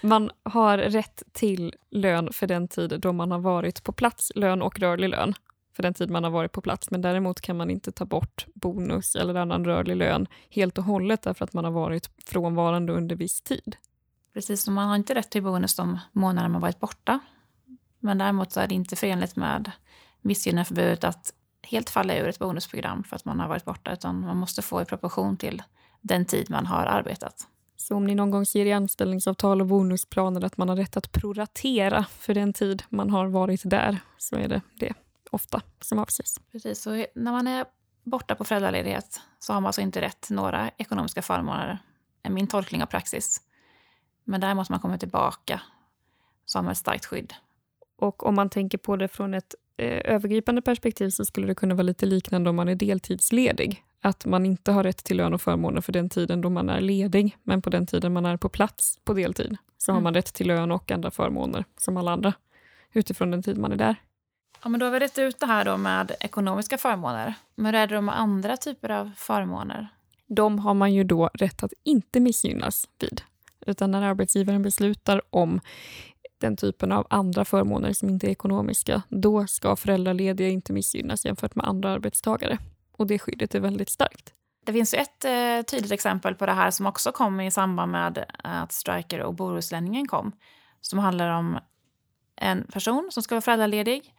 man 0.00 0.30
har 0.42 0.78
rätt 0.78 1.22
till 1.32 1.74
lön 1.90 2.32
för 2.32 2.46
den 2.46 2.68
tid 2.68 3.00
då 3.00 3.12
man 3.12 3.30
har 3.30 3.38
varit 3.38 3.84
på 3.84 3.92
plats, 3.92 4.32
lön 4.34 4.62
och 4.62 4.78
rörlig 4.78 5.08
lön 5.08 5.34
för 5.76 5.82
den 5.82 5.94
tid 5.94 6.10
man 6.10 6.24
har 6.24 6.30
varit 6.30 6.52
på 6.52 6.60
plats. 6.60 6.90
Men 6.90 7.02
däremot 7.02 7.40
kan 7.40 7.56
man 7.56 7.70
inte 7.70 7.92
ta 7.92 8.04
bort 8.04 8.46
bonus 8.54 9.16
eller 9.16 9.34
annan 9.34 9.64
rörlig 9.64 9.96
lön 9.96 10.26
helt 10.50 10.78
och 10.78 10.84
hållet 10.84 11.22
därför 11.22 11.44
att 11.44 11.52
man 11.52 11.64
har 11.64 11.72
varit 11.72 12.10
frånvarande 12.26 12.92
under 12.92 13.16
viss 13.16 13.40
tid. 13.40 13.76
Precis, 14.34 14.62
som 14.62 14.74
man 14.74 14.88
har 14.88 14.96
inte 14.96 15.14
rätt 15.14 15.30
till 15.30 15.42
bonus 15.42 15.76
de 15.76 15.98
månader 16.12 16.48
man 16.48 16.60
varit 16.60 16.80
borta. 16.80 17.18
Men 18.00 18.18
däremot 18.18 18.52
så 18.52 18.60
är 18.60 18.66
det 18.66 18.74
inte 18.74 18.96
förenligt 18.96 19.36
med 19.36 19.70
missgynnandeförbudet 20.20 21.04
att 21.04 21.32
helt 21.62 21.90
falla 21.90 22.16
ur 22.16 22.28
ett 22.28 22.38
bonusprogram 22.38 23.04
för 23.04 23.16
att 23.16 23.24
man 23.24 23.40
har 23.40 23.48
varit 23.48 23.64
borta, 23.64 23.92
utan 23.92 24.20
man 24.20 24.36
måste 24.36 24.62
få 24.62 24.82
i 24.82 24.84
proportion 24.84 25.36
till 25.36 25.62
den 26.00 26.24
tid 26.24 26.50
man 26.50 26.66
har 26.66 26.86
arbetat. 26.86 27.46
Så 27.84 27.96
om 27.96 28.04
ni 28.04 28.14
någon 28.14 28.30
gång 28.30 28.46
ser 28.46 28.66
i 28.66 28.72
anställningsavtal 28.72 29.60
och 29.60 29.66
bonusplaner 29.66 30.44
att 30.44 30.56
man 30.56 30.68
har 30.68 30.76
rätt 30.76 30.96
att 30.96 31.12
proratera 31.12 32.04
för 32.04 32.34
den 32.34 32.52
tid 32.52 32.82
man 32.88 33.10
har 33.10 33.26
varit 33.26 33.60
där, 33.64 33.98
så 34.18 34.36
är 34.36 34.48
det 34.48 34.60
det 34.74 34.92
ofta 35.30 35.62
som 35.80 35.98
avses. 35.98 36.40
Precis, 36.52 36.82
så 36.82 36.90
när 37.14 37.32
man 37.32 37.46
är 37.46 37.64
borta 38.04 38.34
på 38.34 38.44
föräldraledighet 38.44 39.20
så 39.38 39.52
har 39.52 39.60
man 39.60 39.66
alltså 39.66 39.80
inte 39.80 40.00
rätt 40.00 40.20
till 40.20 40.34
några 40.34 40.70
ekonomiska 40.76 41.22
förmåner, 41.22 41.78
är 42.22 42.30
min 42.30 42.46
tolkning 42.46 42.82
av 42.82 42.86
praxis. 42.86 43.40
Men 44.24 44.40
där 44.40 44.54
måste 44.54 44.72
man 44.72 44.80
komma 44.80 44.98
tillbaka 44.98 45.60
så 46.44 46.58
har 46.58 46.62
man 46.62 46.72
ett 46.72 46.78
starkt 46.78 47.06
skydd. 47.06 47.34
Och 47.96 48.26
om 48.26 48.34
man 48.34 48.50
tänker 48.50 48.78
på 48.78 48.96
det 48.96 49.08
från 49.08 49.34
ett 49.34 49.54
eh, 49.76 50.14
övergripande 50.14 50.62
perspektiv 50.62 51.10
så 51.10 51.24
skulle 51.24 51.46
det 51.46 51.54
kunna 51.54 51.74
vara 51.74 51.82
lite 51.82 52.06
liknande 52.06 52.50
om 52.50 52.56
man 52.56 52.68
är 52.68 52.74
deltidsledig. 52.74 53.84
Att 54.04 54.26
man 54.26 54.46
inte 54.46 54.72
har 54.72 54.82
rätt 54.82 55.04
till 55.04 55.16
lön 55.16 55.34
och 55.34 55.40
förmåner 55.40 55.80
för 55.80 55.92
den 55.92 56.08
tiden 56.08 56.40
då 56.40 56.50
man 56.50 56.68
är 56.68 56.80
ledig, 56.80 57.36
men 57.42 57.62
på 57.62 57.70
den 57.70 57.86
tiden 57.86 58.12
man 58.12 58.26
är 58.26 58.36
på 58.36 58.48
plats 58.48 58.98
på 59.04 59.14
deltid 59.14 59.56
så 59.78 59.90
mm. 59.90 59.96
har 59.96 60.02
man 60.02 60.14
rätt 60.14 60.34
till 60.34 60.46
lön 60.46 60.70
och 60.70 60.90
andra 60.90 61.10
förmåner 61.10 61.64
som 61.76 61.96
alla 61.96 62.12
andra 62.12 62.32
utifrån 62.92 63.30
den 63.30 63.42
tid 63.42 63.58
man 63.58 63.72
är 63.72 63.76
där. 63.76 63.96
Ja, 64.62 64.68
men 64.68 64.80
då 64.80 64.86
har 64.86 64.90
vi 64.90 64.98
rätt 64.98 65.18
ut 65.18 65.40
det 65.40 65.46
här 65.46 65.64
då 65.64 65.76
med 65.76 66.12
ekonomiska 66.20 66.78
förmåner. 66.78 67.34
Men 67.54 67.66
hur 67.66 67.74
är 67.74 67.86
det 67.86 68.00
med 68.00 68.20
andra 68.20 68.56
typer 68.56 68.90
av 68.90 69.10
förmåner? 69.16 69.88
De 70.26 70.58
har 70.58 70.74
man 70.74 70.94
ju 70.94 71.04
då 71.04 71.30
rätt 71.34 71.62
att 71.62 71.72
inte 71.82 72.20
missgynnas 72.20 72.88
vid. 72.98 73.20
Utan 73.66 73.90
när 73.90 74.02
arbetsgivaren 74.02 74.62
beslutar 74.62 75.22
om 75.30 75.60
den 76.38 76.56
typen 76.56 76.92
av 76.92 77.06
andra 77.10 77.44
förmåner 77.44 77.92
som 77.92 78.08
inte 78.08 78.26
är 78.26 78.30
ekonomiska, 78.30 79.02
då 79.08 79.46
ska 79.46 79.76
föräldralediga 79.76 80.48
inte 80.48 80.72
missgynnas 80.72 81.24
jämfört 81.24 81.54
med 81.54 81.66
andra 81.66 81.90
arbetstagare. 81.90 82.58
Och 82.96 83.06
det 83.06 83.18
skyddet 83.18 83.54
är 83.54 83.60
väldigt 83.60 83.90
starkt. 83.90 84.32
Det 84.64 84.72
finns 84.72 84.94
ett 84.94 85.24
eh, 85.24 85.62
tydligt 85.62 85.92
exempel 85.92 86.34
på 86.34 86.46
det 86.46 86.52
här 86.52 86.70
som 86.70 86.86
också 86.86 87.12
kom 87.12 87.40
i 87.40 87.50
samband 87.50 87.92
med 87.92 88.26
att 88.44 88.72
Striker 88.72 89.20
och 89.20 89.34
Bohuslänningen 89.34 90.08
kom. 90.08 90.32
Som 90.80 90.98
handlar 90.98 91.28
om 91.28 91.58
en 92.36 92.66
person 92.72 93.08
som 93.12 93.22
ska 93.22 93.34
vara 93.34 93.42
föräldraledig 93.42 94.14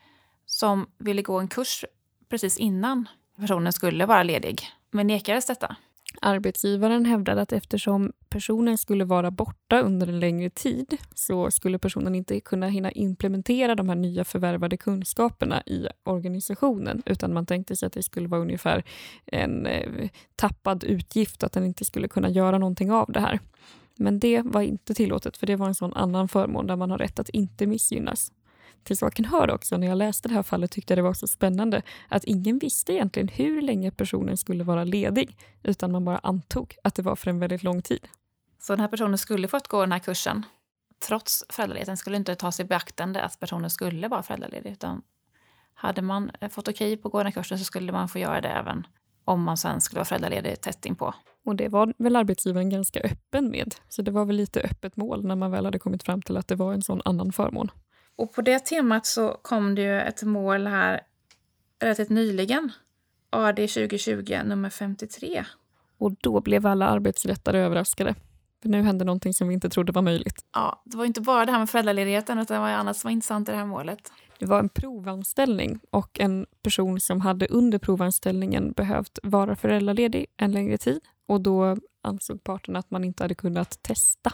som 0.45 0.89
ville 0.97 1.21
gå 1.21 1.39
en 1.39 1.47
kurs 1.47 1.85
precis 2.29 2.57
innan 2.57 3.09
personen 3.37 3.73
skulle 3.73 4.05
vara 4.05 4.23
ledig, 4.23 4.61
men 4.91 5.07
nekades 5.07 5.45
detta. 5.45 5.75
Arbetsgivaren 6.21 7.05
hävdade 7.05 7.41
att 7.41 7.53
eftersom 7.53 8.11
personen 8.29 8.77
skulle 8.77 9.05
vara 9.05 9.31
borta 9.31 9.81
under 9.81 10.07
en 10.07 10.19
längre 10.19 10.49
tid 10.49 10.97
så 11.15 11.51
skulle 11.51 11.79
personen 11.79 12.15
inte 12.15 12.39
kunna 12.39 12.67
hinna 12.67 12.91
implementera 12.91 13.75
de 13.75 13.89
här 13.89 13.95
nya 13.95 14.23
förvärvade 14.23 14.77
kunskaperna 14.77 15.61
i 15.65 15.87
organisationen 16.03 17.01
utan 17.05 17.33
man 17.33 17.45
tänkte 17.45 17.75
sig 17.75 17.87
att 17.87 17.93
det 17.93 18.03
skulle 18.03 18.27
vara 18.27 18.41
ungefär 18.41 18.83
en 19.25 19.65
eh, 19.65 20.09
tappad 20.35 20.83
utgift, 20.83 21.43
att 21.43 21.51
den 21.51 21.65
inte 21.65 21.85
skulle 21.85 22.07
kunna 22.07 22.29
göra 22.29 22.57
någonting 22.57 22.91
av 22.91 23.11
det 23.11 23.19
här. 23.19 23.39
Men 23.95 24.19
det 24.19 24.41
var 24.41 24.61
inte 24.61 24.93
tillåtet 24.93 25.37
för 25.37 25.47
det 25.47 25.55
var 25.55 25.67
en 25.67 25.75
sån 25.75 25.93
annan 25.93 26.27
förmån 26.27 26.67
där 26.67 26.75
man 26.75 26.91
har 26.91 26.97
rätt 26.97 27.19
att 27.19 27.29
inte 27.29 27.67
missgynnas. 27.67 28.31
Till 28.83 28.97
saken 28.97 29.25
hör 29.25 29.51
också, 29.51 29.77
när 29.77 29.87
jag 29.87 29.97
läste 29.97 30.27
det 30.27 30.33
här 30.33 30.43
fallet 30.43 30.71
tyckte 30.71 30.91
jag 30.91 30.97
det 30.97 31.03
var 31.03 31.13
så 31.13 31.27
spännande 31.27 31.81
att 32.09 32.23
ingen 32.23 32.59
visste 32.59 32.93
egentligen 32.93 33.27
hur 33.27 33.61
länge 33.61 33.91
personen 33.91 34.37
skulle 34.37 34.63
vara 34.63 34.83
ledig, 34.83 35.37
utan 35.63 35.91
man 35.91 36.05
bara 36.05 36.17
antog 36.17 36.75
att 36.83 36.95
det 36.95 37.01
var 37.01 37.15
för 37.15 37.29
en 37.29 37.39
väldigt 37.39 37.63
lång 37.63 37.81
tid. 37.81 38.07
Så 38.59 38.73
den 38.73 38.79
här 38.79 38.87
personen 38.87 39.17
skulle 39.17 39.47
fått 39.47 39.67
gå 39.67 39.81
den 39.81 39.91
här 39.91 39.99
kursen 39.99 40.45
trots 41.07 41.43
föräldraledigheten 41.49 41.97
skulle 41.97 42.17
inte 42.17 42.35
tas 42.35 42.59
i 42.59 42.63
beaktande 42.63 43.21
att 43.21 43.39
personen 43.39 43.69
skulle 43.69 44.07
vara 44.07 44.23
föräldraledig, 44.23 44.71
utan 44.71 45.01
hade 45.73 46.01
man 46.01 46.31
fått 46.51 46.67
okej 46.67 46.97
på 46.97 47.07
att 47.07 47.11
gå 47.11 47.17
den 47.17 47.25
här 47.25 47.31
kursen 47.31 47.59
så 47.59 47.65
skulle 47.65 47.91
man 47.91 48.09
få 48.09 48.19
göra 48.19 48.41
det 48.41 48.49
även 48.49 48.87
om 49.25 49.43
man 49.43 49.57
sen 49.57 49.81
skulle 49.81 49.99
vara 49.99 50.05
föräldraledig 50.05 50.61
tätt 50.61 50.85
inpå. 50.85 51.13
Och 51.45 51.55
det 51.55 51.67
var 51.67 51.93
väl 51.97 52.15
arbetsgivaren 52.15 52.69
ganska 52.69 52.99
öppen 52.99 53.49
med, 53.49 53.75
så 53.89 54.01
det 54.01 54.11
var 54.11 54.25
väl 54.25 54.35
lite 54.35 54.61
öppet 54.61 54.95
mål 54.95 55.25
när 55.25 55.35
man 55.35 55.51
väl 55.51 55.65
hade 55.65 55.79
kommit 55.79 56.03
fram 56.03 56.21
till 56.21 56.37
att 56.37 56.47
det 56.47 56.55
var 56.55 56.73
en 56.73 56.81
sån 56.81 57.01
annan 57.05 57.31
förmån. 57.31 57.71
Och 58.15 58.33
på 58.33 58.41
det 58.41 58.59
temat 58.59 59.05
så 59.05 59.39
kom 59.41 59.75
det 59.75 59.81
ju 59.81 60.01
ett 60.01 60.23
mål 60.23 60.67
här 60.67 61.01
relativt 61.79 62.09
nyligen. 62.09 62.71
AD 63.29 63.67
2020 63.67 64.39
nummer 64.45 64.69
53. 64.69 65.45
Och 65.97 66.11
då 66.21 66.41
blev 66.41 66.67
alla 66.67 66.87
arbetsrättare 66.87 67.59
överraskade. 67.59 68.15
För 68.61 68.69
nu 68.69 68.81
hände 68.81 69.05
någonting 69.05 69.33
som 69.33 69.47
vi 69.47 69.53
inte 69.53 69.69
trodde 69.69 69.91
var 69.91 70.01
möjligt. 70.01 70.45
Ja, 70.53 70.81
det 70.85 70.97
var 70.97 71.05
inte 71.05 71.21
bara 71.21 71.45
det 71.45 71.51
här 71.51 71.59
med 71.59 71.69
föräldraledigheten 71.69 72.39
utan 72.39 72.55
det 72.55 72.61
var 72.61 72.69
annat 72.69 72.97
som 72.97 73.07
var 73.07 73.11
intressant 73.11 73.49
i 73.49 73.51
det 73.51 73.57
här 73.57 73.65
målet. 73.65 74.11
Det 74.39 74.45
var 74.45 74.59
en 74.59 74.69
provanställning 74.69 75.79
och 75.89 76.19
en 76.19 76.45
person 76.63 76.99
som 76.99 77.21
hade 77.21 77.47
under 77.47 77.79
provanställningen 77.79 78.71
behövt 78.71 79.19
vara 79.23 79.55
föräldraledig 79.55 80.25
en 80.37 80.51
längre 80.51 80.77
tid 80.77 81.01
och 81.27 81.41
då 81.41 81.77
ansåg 82.03 82.43
parterna 82.43 82.79
att 82.79 82.91
man 82.91 83.03
inte 83.03 83.23
hade 83.23 83.35
kunnat 83.35 83.83
testa 83.83 84.31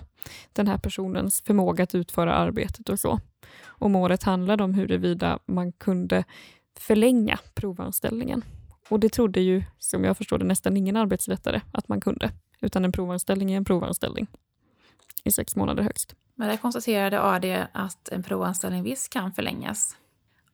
den 0.53 0.67
här 0.67 0.77
personens 0.77 1.41
förmåga 1.41 1.83
att 1.83 1.95
utföra 1.95 2.33
arbetet 2.33 2.89
och 2.89 3.00
så. 3.00 3.19
Och 3.65 3.91
målet 3.91 4.24
handlade 4.24 4.63
om 4.63 4.74
huruvida 4.74 5.39
man 5.45 5.71
kunde 5.71 6.24
förlänga 6.79 7.39
provanställningen. 7.53 8.43
Och 8.89 9.00
det 9.00 9.10
trodde 9.10 9.41
ju, 9.41 9.63
som 9.79 10.03
jag 10.03 10.17
förstår 10.17 10.38
det, 10.38 10.45
nästan 10.45 10.77
ingen 10.77 10.95
arbetsrättare 10.95 11.62
att 11.71 11.88
man 11.88 12.01
kunde. 12.01 12.31
Utan 12.62 12.86
en 12.86 12.91
provanställning 12.91 13.51
är 13.51 13.57
en 13.57 13.65
provanställning. 13.65 14.27
I 15.24 15.31
sex 15.31 15.55
månader 15.55 15.83
högst. 15.83 16.15
Men 16.36 16.48
där 16.48 16.57
konstaterade 16.57 17.21
AD 17.21 17.67
att 17.74 18.10
en 18.10 18.24
provanställning 18.24 18.83
visst 18.83 19.10
kan 19.10 19.33
förlängas. 19.33 19.98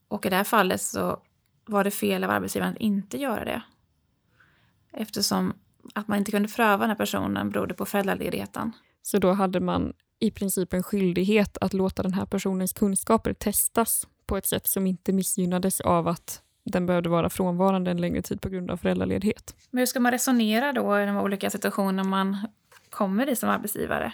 Och 0.08 0.26
i 0.26 0.30
det 0.30 0.36
här 0.36 0.44
fallet 0.44 0.82
så 0.82 1.22
var 1.66 1.84
det 1.84 1.92
fel 1.92 2.24
av 2.24 2.30
arbetsgivaren 2.30 2.74
att 2.74 2.80
inte 2.80 3.18
göra 3.18 3.46
det. 3.46 3.62
Eftersom 4.94 5.54
att 5.94 6.08
man 6.08 6.18
inte 6.18 6.32
kunde 6.32 6.50
pröva 6.50 6.78
den 6.78 6.90
här 6.90 6.98
personen 6.98 7.50
berodde 7.50 7.74
på 7.74 7.86
föräldraledigheten. 7.86 8.72
Så 9.02 9.18
då 9.18 9.32
hade 9.32 9.60
man 9.60 9.94
i 10.20 10.32
princip 10.32 10.74
en 10.74 10.84
skyldighet 10.84 11.58
att 11.62 11.74
låta 11.74 12.04
den 12.04 12.14
här 12.14 12.26
personens 12.26 12.74
kunskaper 12.74 13.34
testas 13.34 14.08
på 14.26 14.38
ett 14.38 14.46
sätt 14.46 14.68
som 14.68 14.88
inte 14.88 15.14
missgynnades 15.14 15.82
av 15.82 16.08
att 16.08 16.42
den 16.66 16.86
behövde 16.86 17.10
vara 17.10 17.30
frånvarande 17.30 17.92
en 17.92 18.02
längre 18.02 18.22
tid 18.22 18.42
på 18.42 18.50
grund 18.50 18.72
av 18.72 18.78
föräldraledighet. 18.78 19.56
Men 19.72 19.80
hur 19.80 19.86
ska 19.86 20.00
man 20.00 20.12
resonera 20.12 20.74
då 20.74 21.00
i 21.00 21.06
de 21.06 21.18
olika 21.18 21.50
situationer 21.50 22.04
man 22.04 22.38
kommer 22.90 23.30
i 23.30 23.36
som 23.36 23.50
arbetsgivare? 23.50 24.14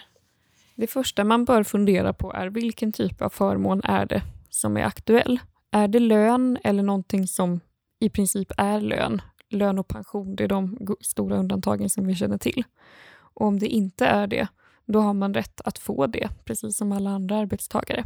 Det 0.74 0.86
första 0.86 1.24
man 1.24 1.44
bör 1.44 1.62
fundera 1.62 2.12
på 2.12 2.32
är 2.32 2.46
vilken 2.46 2.92
typ 2.92 3.22
av 3.22 3.28
förmån 3.28 3.80
är 3.84 4.06
det 4.06 4.22
som 4.50 4.76
är 4.76 4.84
aktuell? 4.84 5.40
Är 5.70 5.88
det 5.88 6.00
lön 6.00 6.58
eller 6.64 6.82
någonting 6.82 7.26
som 7.26 7.60
i 8.00 8.10
princip 8.10 8.52
är 8.56 8.80
lön? 8.80 9.22
Lön 9.50 9.78
och 9.78 9.88
pension, 9.88 10.36
det 10.36 10.44
är 10.44 10.48
de 10.48 10.78
stora 11.00 11.36
undantagen 11.36 11.90
som 11.90 12.06
vi 12.06 12.14
känner 12.14 12.38
till. 12.38 12.64
Och 13.16 13.46
om 13.46 13.58
det 13.58 13.68
inte 13.68 14.06
är 14.06 14.26
det, 14.26 14.48
då 14.86 15.00
har 15.00 15.14
man 15.14 15.34
rätt 15.34 15.60
att 15.64 15.78
få 15.78 16.06
det, 16.06 16.28
precis 16.44 16.76
som 16.76 16.92
alla 16.92 17.10
andra 17.10 17.36
arbetstagare. 17.36 18.04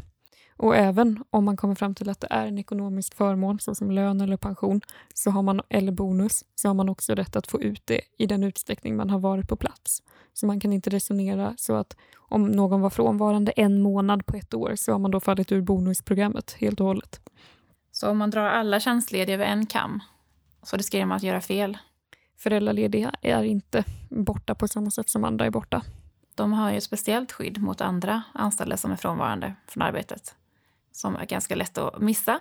Och 0.57 0.77
även 0.77 1.25
om 1.31 1.45
man 1.45 1.57
kommer 1.57 1.75
fram 1.75 1.95
till 1.95 2.11
att 2.11 2.21
det 2.21 2.27
är 2.31 2.47
en 2.47 2.59
ekonomisk 2.59 3.15
förmån, 3.15 3.61
såsom 3.61 3.91
lön 3.91 4.21
eller 4.21 4.37
pension, 4.37 4.81
så 5.15 5.31
har 5.31 5.43
man, 5.43 5.61
eller 5.69 5.93
bonus, 5.93 6.45
så 6.55 6.69
har 6.69 6.75
man 6.75 6.89
också 6.89 7.15
rätt 7.15 7.37
att 7.37 7.47
få 7.47 7.61
ut 7.61 7.83
det 7.87 8.01
i 8.19 8.27
den 8.27 8.45
utsträckning 8.45 8.97
man 8.97 9.11
har 9.11 9.19
varit 9.19 9.49
på 9.49 9.57
plats. 9.57 10.03
Så 10.33 10.47
man 10.47 10.61
kan 10.61 10.73
inte 10.73 10.91
resonera 10.91 11.55
så 11.57 11.75
att 11.75 11.97
om 12.17 12.47
någon 12.47 12.81
var 12.81 12.91
frånvarande 12.91 13.53
en 13.53 13.83
månad 13.83 14.27
på 14.27 14.37
ett 14.37 14.55
år 14.55 14.73
så 14.77 14.93
har 14.93 14.99
man 14.99 15.11
då 15.11 15.21
fallit 15.21 15.53
ur 15.53 15.61
bonusprogrammet 15.61 16.53
helt 16.53 16.81
och 16.81 16.87
hållet. 16.87 17.21
Så 17.93 18.11
om 18.11 18.19
man 18.19 18.31
drar 18.31 18.45
alla 18.45 18.81
tjänstlediga 18.81 19.35
över 19.35 19.45
en 19.45 19.67
kam 19.67 20.01
så 20.63 20.77
riskerar 20.77 21.07
man 21.07 21.17
att 21.17 21.23
göra 21.23 21.41
fel? 21.41 21.79
Föräldralediga 22.37 23.13
är 23.23 23.43
inte 23.43 23.85
borta 24.11 24.55
på 24.55 24.69
samma 24.69 24.91
sätt 24.91 25.09
som 25.09 25.25
andra 25.25 25.47
är 25.47 25.51
borta. 25.51 25.83
De 26.35 26.53
har 26.53 26.71
ju 26.71 26.77
ett 26.77 26.85
speciellt 26.85 27.33
skydd 27.33 27.59
mot 27.63 27.81
andra 27.81 28.23
anställda 28.35 28.77
som 28.77 28.93
är 28.93 28.97
frånvarande 28.97 29.55
från 29.67 29.83
arbetet 29.83 30.35
som 30.93 31.17
är 31.17 31.27
ganska 31.27 31.55
lätt 31.55 31.79
att 31.79 32.01
missa. 32.01 32.41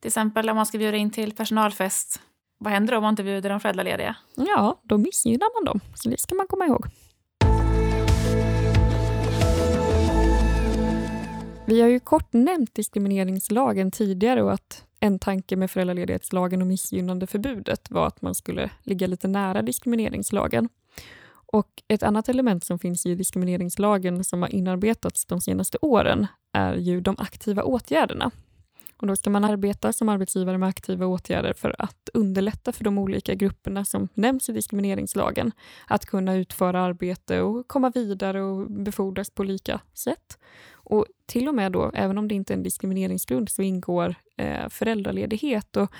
Till 0.00 0.08
exempel 0.08 0.50
om 0.50 0.56
man 0.56 0.66
ska 0.66 0.78
bjuda 0.78 0.96
in 0.96 1.10
till 1.10 1.36
personalfest. 1.36 2.20
Vad 2.58 2.72
händer 2.72 2.92
då 2.92 2.96
om 2.96 3.02
man 3.02 3.12
inte 3.12 3.22
bjuder 3.22 3.50
de 3.50 3.60
föräldralediga? 3.60 4.16
Ja, 4.34 4.80
då 4.82 4.98
missgynnar 4.98 5.60
man 5.60 5.64
dem. 5.64 5.80
Så 5.94 6.08
det 6.08 6.20
ska 6.20 6.34
man 6.34 6.46
komma 6.46 6.66
ihåg. 6.66 6.86
Vi 11.66 11.80
har 11.80 11.88
ju 11.88 12.00
kort 12.00 12.32
nämnt 12.32 12.74
diskrimineringslagen 12.74 13.90
tidigare 13.90 14.42
och 14.42 14.52
att 14.52 14.84
en 15.00 15.18
tanke 15.18 15.56
med 15.56 15.70
föräldraledighetslagen 15.70 16.60
och 16.60 16.66
missgynnandeförbudet 16.66 17.90
var 17.90 18.06
att 18.06 18.22
man 18.22 18.34
skulle 18.34 18.70
ligga 18.82 19.06
lite 19.06 19.28
nära 19.28 19.62
diskrimineringslagen. 19.62 20.68
Och 21.46 21.82
Ett 21.88 22.02
annat 22.02 22.28
element 22.28 22.64
som 22.64 22.78
finns 22.78 23.06
i 23.06 23.14
diskrimineringslagen 23.14 24.24
som 24.24 24.42
har 24.42 24.48
inarbetats 24.48 25.24
de 25.24 25.40
senaste 25.40 25.78
åren 25.80 26.26
är 26.52 26.74
ju 26.74 27.00
de 27.00 27.16
aktiva 27.18 27.62
åtgärderna. 27.62 28.30
Och 29.02 29.08
då 29.08 29.16
ska 29.16 29.30
man 29.30 29.44
arbeta 29.44 29.92
som 29.92 30.08
arbetsgivare 30.08 30.58
med 30.58 30.68
aktiva 30.68 31.06
åtgärder 31.06 31.52
för 31.52 31.74
att 31.78 32.08
underlätta 32.14 32.72
för 32.72 32.84
de 32.84 32.98
olika 32.98 33.34
grupperna 33.34 33.84
som 33.84 34.08
nämns 34.14 34.48
i 34.48 34.52
diskrimineringslagen 34.52 35.52
att 35.86 36.06
kunna 36.06 36.34
utföra 36.34 36.80
arbete 36.80 37.40
och 37.40 37.68
komma 37.68 37.90
vidare 37.94 38.42
och 38.42 38.70
befordras 38.70 39.30
på 39.30 39.42
lika 39.44 39.80
sätt. 39.94 40.38
Och 40.72 41.06
till 41.26 41.48
och 41.48 41.54
med 41.54 41.72
då, 41.72 41.90
även 41.94 42.18
om 42.18 42.28
det 42.28 42.34
inte 42.34 42.52
är 42.52 42.56
en 42.56 42.62
diskrimineringsgrund, 42.62 43.48
så 43.48 43.62
ingår 43.62 44.14
eh, 44.36 44.68
föräldraledighet 44.68 45.76
och 45.76 45.92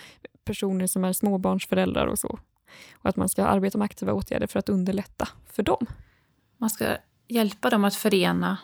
personer 0.45 0.87
som 0.87 1.05
är 1.05 1.13
småbarnsföräldrar 1.13 2.07
och 2.07 2.19
så. 2.19 2.39
Och 2.95 3.09
att 3.09 3.17
man 3.17 3.29
ska 3.29 3.45
arbeta 3.45 3.79
med 3.79 3.85
aktiva 3.85 4.13
åtgärder 4.13 4.47
för 4.47 4.59
att 4.59 4.69
underlätta 4.69 5.29
för 5.47 5.63
dem. 5.63 5.87
Man 6.59 6.71
ska 6.71 6.97
hjälpa 7.29 7.71
dem 7.71 7.85
att 7.85 7.95
förena 7.95 8.59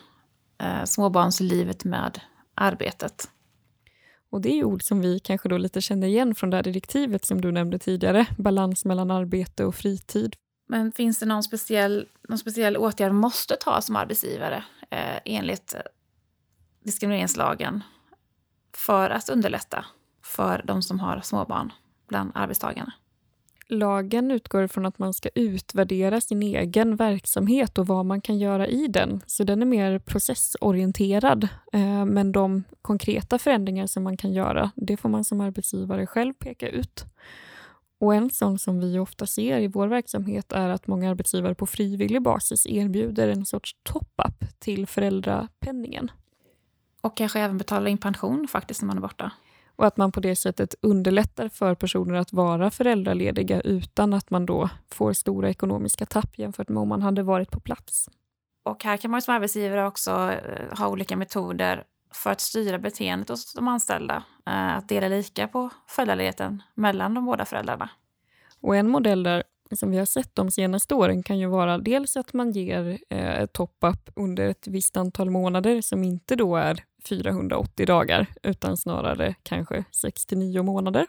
eh, 0.61 0.83
småbarnslivet 0.83 1.83
med 1.83 2.21
arbetet. 2.53 3.29
Och 4.31 4.41
det 4.41 4.59
är 4.59 4.63
ord 4.63 4.83
som 4.83 5.01
vi 5.01 5.19
kanske 5.19 5.49
då 5.49 5.57
lite 5.57 5.81
känner 5.81 6.07
igen 6.07 6.35
från 6.35 6.49
det 6.49 6.55
här 6.55 6.63
direktivet 6.63 7.25
som 7.25 7.41
du 7.41 7.51
nämnde 7.51 7.79
tidigare, 7.79 8.27
balans 8.37 8.85
mellan 8.85 9.11
arbete 9.11 9.65
och 9.65 9.75
fritid. 9.75 10.35
Men 10.67 10.91
finns 10.91 11.19
det 11.19 11.25
någon 11.25 11.43
speciell, 11.43 12.07
någon 12.29 12.37
speciell 12.37 12.77
åtgärd 12.77 13.13
måste 13.13 13.55
ta 13.55 13.81
som 13.81 13.95
arbetsgivare 13.95 14.63
eh, 14.89 15.19
enligt 15.25 15.73
eh, 15.73 15.81
diskrimineringslagen 16.83 17.83
för 18.73 19.09
att 19.09 19.29
underlätta 19.29 19.85
för 20.23 20.63
de 20.65 20.81
som 20.81 20.99
har 20.99 21.21
småbarn 21.21 21.73
bland 22.07 22.31
arbetstagarna? 22.35 22.93
Lagen 23.71 24.31
utgår 24.31 24.67
från 24.67 24.85
att 24.85 24.99
man 24.99 25.13
ska 25.13 25.29
utvärdera 25.35 26.21
sin 26.21 26.43
egen 26.43 26.95
verksamhet 26.95 27.77
och 27.77 27.87
vad 27.87 28.05
man 28.05 28.21
kan 28.21 28.37
göra 28.37 28.67
i 28.67 28.87
den. 28.87 29.21
Så 29.25 29.43
den 29.43 29.61
är 29.61 29.65
mer 29.65 29.99
processorienterad. 29.99 31.47
Eh, 31.73 32.05
men 32.05 32.31
de 32.31 32.63
konkreta 32.81 33.39
förändringar 33.39 33.87
som 33.87 34.03
man 34.03 34.17
kan 34.17 34.33
göra, 34.33 34.71
det 34.75 34.97
får 34.97 35.09
man 35.09 35.25
som 35.25 35.41
arbetsgivare 35.41 36.05
själv 36.07 36.33
peka 36.33 36.69
ut. 36.69 37.05
Och 37.99 38.15
En 38.15 38.29
sån 38.29 38.59
som 38.59 38.79
vi 38.79 38.99
ofta 38.99 39.25
ser 39.25 39.59
i 39.59 39.67
vår 39.67 39.87
verksamhet 39.87 40.51
är 40.51 40.69
att 40.69 40.87
många 40.87 41.09
arbetsgivare 41.09 41.55
på 41.55 41.65
frivillig 41.65 42.21
basis 42.21 42.67
erbjuder 42.67 43.27
en 43.27 43.45
sorts 43.45 43.75
top-up 43.83 44.59
till 44.59 44.87
föräldrapenningen. 44.87 46.11
Och 47.01 47.17
kanske 47.17 47.39
även 47.39 47.57
betala 47.57 47.89
in 47.89 47.97
pension 47.97 48.47
faktiskt 48.47 48.81
när 48.81 48.87
man 48.87 48.97
är 48.97 49.01
borta. 49.01 49.31
Och 49.79 49.87
att 49.87 49.97
man 49.97 50.11
på 50.11 50.19
det 50.19 50.35
sättet 50.35 50.75
underlättar 50.81 51.49
för 51.49 51.75
personer 51.75 52.15
att 52.15 52.33
vara 52.33 52.71
föräldralediga 52.71 53.61
utan 53.61 54.13
att 54.13 54.29
man 54.29 54.45
då 54.45 54.69
får 54.91 55.13
stora 55.13 55.49
ekonomiska 55.49 56.05
tapp 56.05 56.39
jämfört 56.39 56.69
med 56.69 56.81
om 56.81 56.87
man 56.87 57.01
hade 57.01 57.23
varit 57.23 57.51
på 57.51 57.59
plats. 57.59 58.09
Och 58.63 58.83
här 58.83 58.97
kan 58.97 59.11
man 59.11 59.21
som 59.21 59.35
arbetsgivare 59.35 59.87
också 59.87 60.11
eh, 60.11 60.77
ha 60.77 60.87
olika 60.87 61.17
metoder 61.17 61.83
för 62.13 62.29
att 62.29 62.41
styra 62.41 62.79
beteendet 62.79 63.29
hos 63.29 63.53
de 63.53 63.67
anställda. 63.67 64.23
Eh, 64.45 64.77
att 64.77 64.89
dela 64.89 65.07
lika 65.07 65.47
på 65.47 65.69
föräldraledigheten 65.87 66.63
mellan 66.73 67.13
de 67.13 67.25
båda 67.25 67.45
föräldrarna. 67.45 67.89
Och 68.61 68.75
en 68.75 68.89
modell 68.89 69.23
där 69.23 69.43
som 69.71 69.91
vi 69.91 69.97
har 69.97 70.05
sett 70.05 70.35
de 70.35 70.51
senaste 70.51 70.95
åren 70.95 71.23
kan 71.23 71.39
ju 71.39 71.47
vara 71.47 71.77
dels 71.77 72.17
att 72.17 72.33
man 72.33 72.51
ger 72.51 72.99
eh, 73.09 73.45
top-up 73.45 74.09
under 74.15 74.49
ett 74.49 74.67
visst 74.67 74.97
antal 74.97 75.29
månader 75.29 75.81
som 75.81 76.03
inte 76.03 76.35
då 76.35 76.55
är 76.55 76.83
480 77.03 77.85
dagar 77.85 78.25
utan 78.43 78.77
snarare 78.77 79.35
kanske 79.43 79.83
6-9 79.91 80.63
månader. 80.63 81.07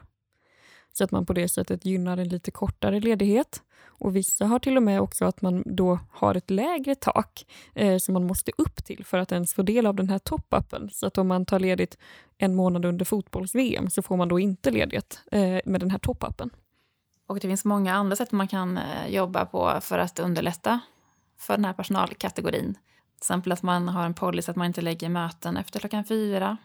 Så 0.92 1.04
att 1.04 1.11
man 1.11 1.26
på 1.26 1.32
det 1.32 1.49
sättet 1.49 1.85
gynnar 1.85 2.16
en 2.16 2.28
lite 2.28 2.50
kortare 2.50 3.00
ledighet. 3.00 3.62
Och 3.87 4.16
Vissa 4.16 4.47
har 4.47 4.59
till 4.59 4.76
och 4.76 4.82
med 4.82 5.00
också 5.00 5.25
att 5.25 5.42
man 5.42 5.62
då 5.66 5.99
har 6.11 6.35
ett 6.35 6.50
lägre 6.50 6.94
tak 6.94 7.47
eh, 7.75 7.99
som 7.99 8.12
man 8.12 8.26
måste 8.26 8.52
upp 8.59 8.85
till 8.85 9.04
för 9.04 9.18
att 9.18 9.32
ens 9.32 9.54
få 9.54 9.62
del 9.62 9.87
av 9.87 9.94
den 9.94 10.09
här 10.09 10.18
top-upen. 10.18 10.90
Så 10.92 11.06
att 11.06 11.18
om 11.18 11.28
man 11.28 11.47
tar 11.47 11.59
ledigt 11.59 11.99
en 12.38 12.54
månad 12.54 12.85
under 12.85 13.04
fotbolls-VM 13.04 13.90
så 13.90 14.02
får 14.02 14.16
man 14.16 14.28
då 14.28 14.40
inte 14.40 14.70
ledigt 14.70 15.20
eh, 15.32 15.61
med 15.64 15.80
den 15.80 15.90
här 15.90 15.99
top-upen. 15.99 16.50
Och 17.26 17.35
det 17.40 17.49
finns 17.49 17.64
många 17.64 17.94
andra 17.94 18.16
sätt 18.16 18.32
man 18.32 18.49
kan 18.49 18.78
eh, 18.78 19.09
jobba 19.09 19.44
på 19.44 19.78
för 19.80 19.99
att 19.99 20.18
underlätta 20.18 20.80
för 21.38 21.56
den 21.56 21.64
här 21.64 21.73
personalkategorin. 21.73 22.76
Till 23.20 23.24
exempel 23.24 23.52
att 23.52 23.62
man 23.62 23.88
har 23.88 24.06
en 24.06 24.14
policy 24.14 24.50
att 24.50 24.56
man 24.56 24.66
inte 24.66 24.80
lägger 24.80 25.08
möten 25.08 25.56
efter 25.56 25.80
klockan 25.80 26.04
fyra. 26.04 26.56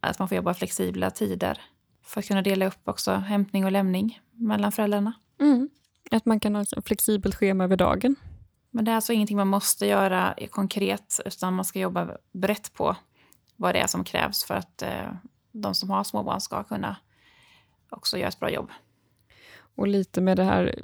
Att 0.00 0.18
man 0.18 0.28
får 0.28 0.36
jobba 0.36 0.54
flexibla 0.54 1.10
tider 1.10 1.60
för 2.02 2.20
att 2.20 2.26
kunna 2.26 2.42
dela 2.42 2.66
upp 2.66 2.88
också 2.88 3.12
hämtning 3.12 3.64
och 3.64 3.72
lämning 3.72 4.20
mellan 4.32 4.72
föräldrarna. 4.72 5.12
Mm. 5.40 5.70
Att 6.10 6.24
man 6.24 6.40
kan 6.40 6.54
ha 6.54 6.62
ett 6.62 6.86
flexibelt 6.86 7.34
schema 7.34 7.64
över 7.64 7.76
dagen. 7.76 8.16
Men 8.70 8.84
det 8.84 8.90
är 8.90 8.94
alltså 8.94 9.12
ingenting 9.12 9.36
man 9.36 9.48
måste 9.48 9.86
göra 9.86 10.34
konkret 10.50 11.20
utan 11.24 11.54
man 11.54 11.64
ska 11.64 11.78
jobba 11.78 12.16
brett 12.32 12.74
på 12.74 12.96
vad 13.56 13.74
det 13.74 13.78
är 13.78 13.86
som 13.86 14.04
krävs 14.04 14.44
för 14.44 14.54
att 14.54 14.82
eh, 14.82 15.12
de 15.52 15.74
som 15.74 15.90
har 15.90 16.04
småbarn 16.04 16.40
ska 16.40 16.64
kunna 16.64 16.96
också 17.90 18.18
göra 18.18 18.28
ett 18.28 18.40
bra 18.40 18.50
jobb. 18.50 18.70
Och 19.76 19.88
lite 19.88 20.20
med 20.20 20.36
det 20.36 20.44
här 20.44 20.78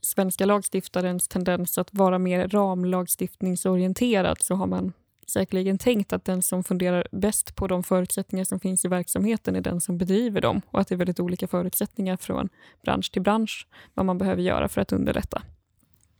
svenska 0.00 0.46
lagstiftarens 0.46 1.28
tendens 1.28 1.78
att 1.78 1.94
vara 1.94 2.18
mer 2.18 2.48
ramlagstiftningsorienterad 2.48 4.36
så 4.40 4.54
har 4.54 4.66
man 4.66 4.92
säkerligen 5.26 5.78
tänkt 5.78 6.12
att 6.12 6.24
den 6.24 6.42
som 6.42 6.64
funderar 6.64 7.08
bäst 7.12 7.54
på 7.54 7.66
de 7.66 7.82
förutsättningar 7.82 8.44
som 8.44 8.60
finns 8.60 8.84
i 8.84 8.88
verksamheten 8.88 9.56
är 9.56 9.60
den 9.60 9.80
som 9.80 9.98
bedriver 9.98 10.40
dem 10.40 10.62
och 10.70 10.80
att 10.80 10.88
det 10.88 10.94
är 10.94 10.96
väldigt 10.96 11.20
olika 11.20 11.48
förutsättningar 11.48 12.16
från 12.16 12.48
bransch 12.82 13.12
till 13.12 13.22
bransch 13.22 13.66
vad 13.94 14.06
man 14.06 14.18
behöver 14.18 14.42
göra 14.42 14.68
för 14.68 14.80
att 14.80 14.92
underlätta. 14.92 15.42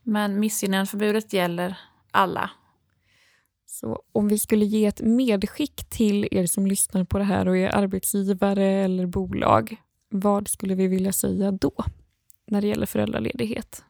Men 0.02 0.40
missgynnandeförbudet 0.40 1.32
gäller 1.32 1.78
alla? 2.10 2.50
Så 3.66 4.02
om 4.12 4.28
vi 4.28 4.38
skulle 4.38 4.64
ge 4.64 4.86
ett 4.86 5.00
medskick 5.00 5.90
till 5.90 6.28
er 6.30 6.46
som 6.46 6.66
lyssnar 6.66 7.04
på 7.04 7.18
det 7.18 7.24
här 7.24 7.48
och 7.48 7.56
är 7.56 7.76
arbetsgivare 7.76 8.66
eller 8.66 9.06
bolag 9.06 9.76
vad 10.10 10.48
skulle 10.48 10.74
vi 10.74 10.86
vilja 10.86 11.12
säga 11.12 11.50
då 11.50 11.72
när 12.50 12.60
det 12.60 12.66
gäller 12.66 12.86
föräldraledighet? 12.86 13.84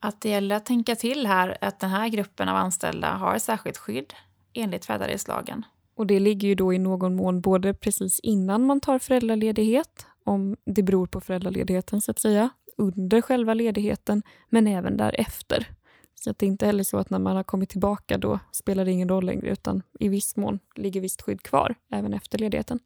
Att 0.00 0.20
det 0.20 0.28
gäller 0.28 0.56
att 0.56 0.66
tänka 0.66 0.96
till 0.96 1.26
här 1.26 1.58
att 1.60 1.80
den 1.80 1.90
här 1.90 2.08
gruppen 2.08 2.48
av 2.48 2.56
anställda 2.56 3.08
har 3.08 3.38
särskilt 3.38 3.76
skydd 3.76 4.14
enligt 4.52 4.84
föräldraledighetslagen. 4.84 5.64
Och 5.94 6.06
det 6.06 6.20
ligger 6.20 6.48
ju 6.48 6.54
då 6.54 6.72
i 6.72 6.78
någon 6.78 7.16
mån 7.16 7.40
både 7.40 7.74
precis 7.74 8.20
innan 8.20 8.66
man 8.66 8.80
tar 8.80 8.98
föräldraledighet, 8.98 10.06
om 10.24 10.56
det 10.64 10.82
beror 10.82 11.06
på 11.06 11.20
föräldraledigheten 11.20 12.00
så 12.00 12.10
att 12.10 12.18
säga, 12.18 12.50
under 12.76 13.20
själva 13.20 13.54
ledigheten, 13.54 14.22
men 14.48 14.66
även 14.66 14.96
därefter. 14.96 15.66
Så 16.14 16.30
att 16.30 16.38
det 16.38 16.46
är 16.46 16.48
inte 16.48 16.66
heller 16.66 16.84
så 16.84 16.98
att 16.98 17.10
när 17.10 17.18
man 17.18 17.36
har 17.36 17.42
kommit 17.44 17.70
tillbaka 17.70 18.18
då 18.18 18.38
spelar 18.52 18.84
det 18.84 18.90
ingen 18.90 19.08
roll 19.08 19.24
längre, 19.24 19.50
utan 19.50 19.82
i 20.00 20.08
viss 20.08 20.36
mån 20.36 20.58
ligger 20.74 21.00
visst 21.00 21.22
skydd 21.22 21.42
kvar 21.42 21.74
även 21.90 22.14
efter 22.14 22.38
ledigheten. 22.38 22.78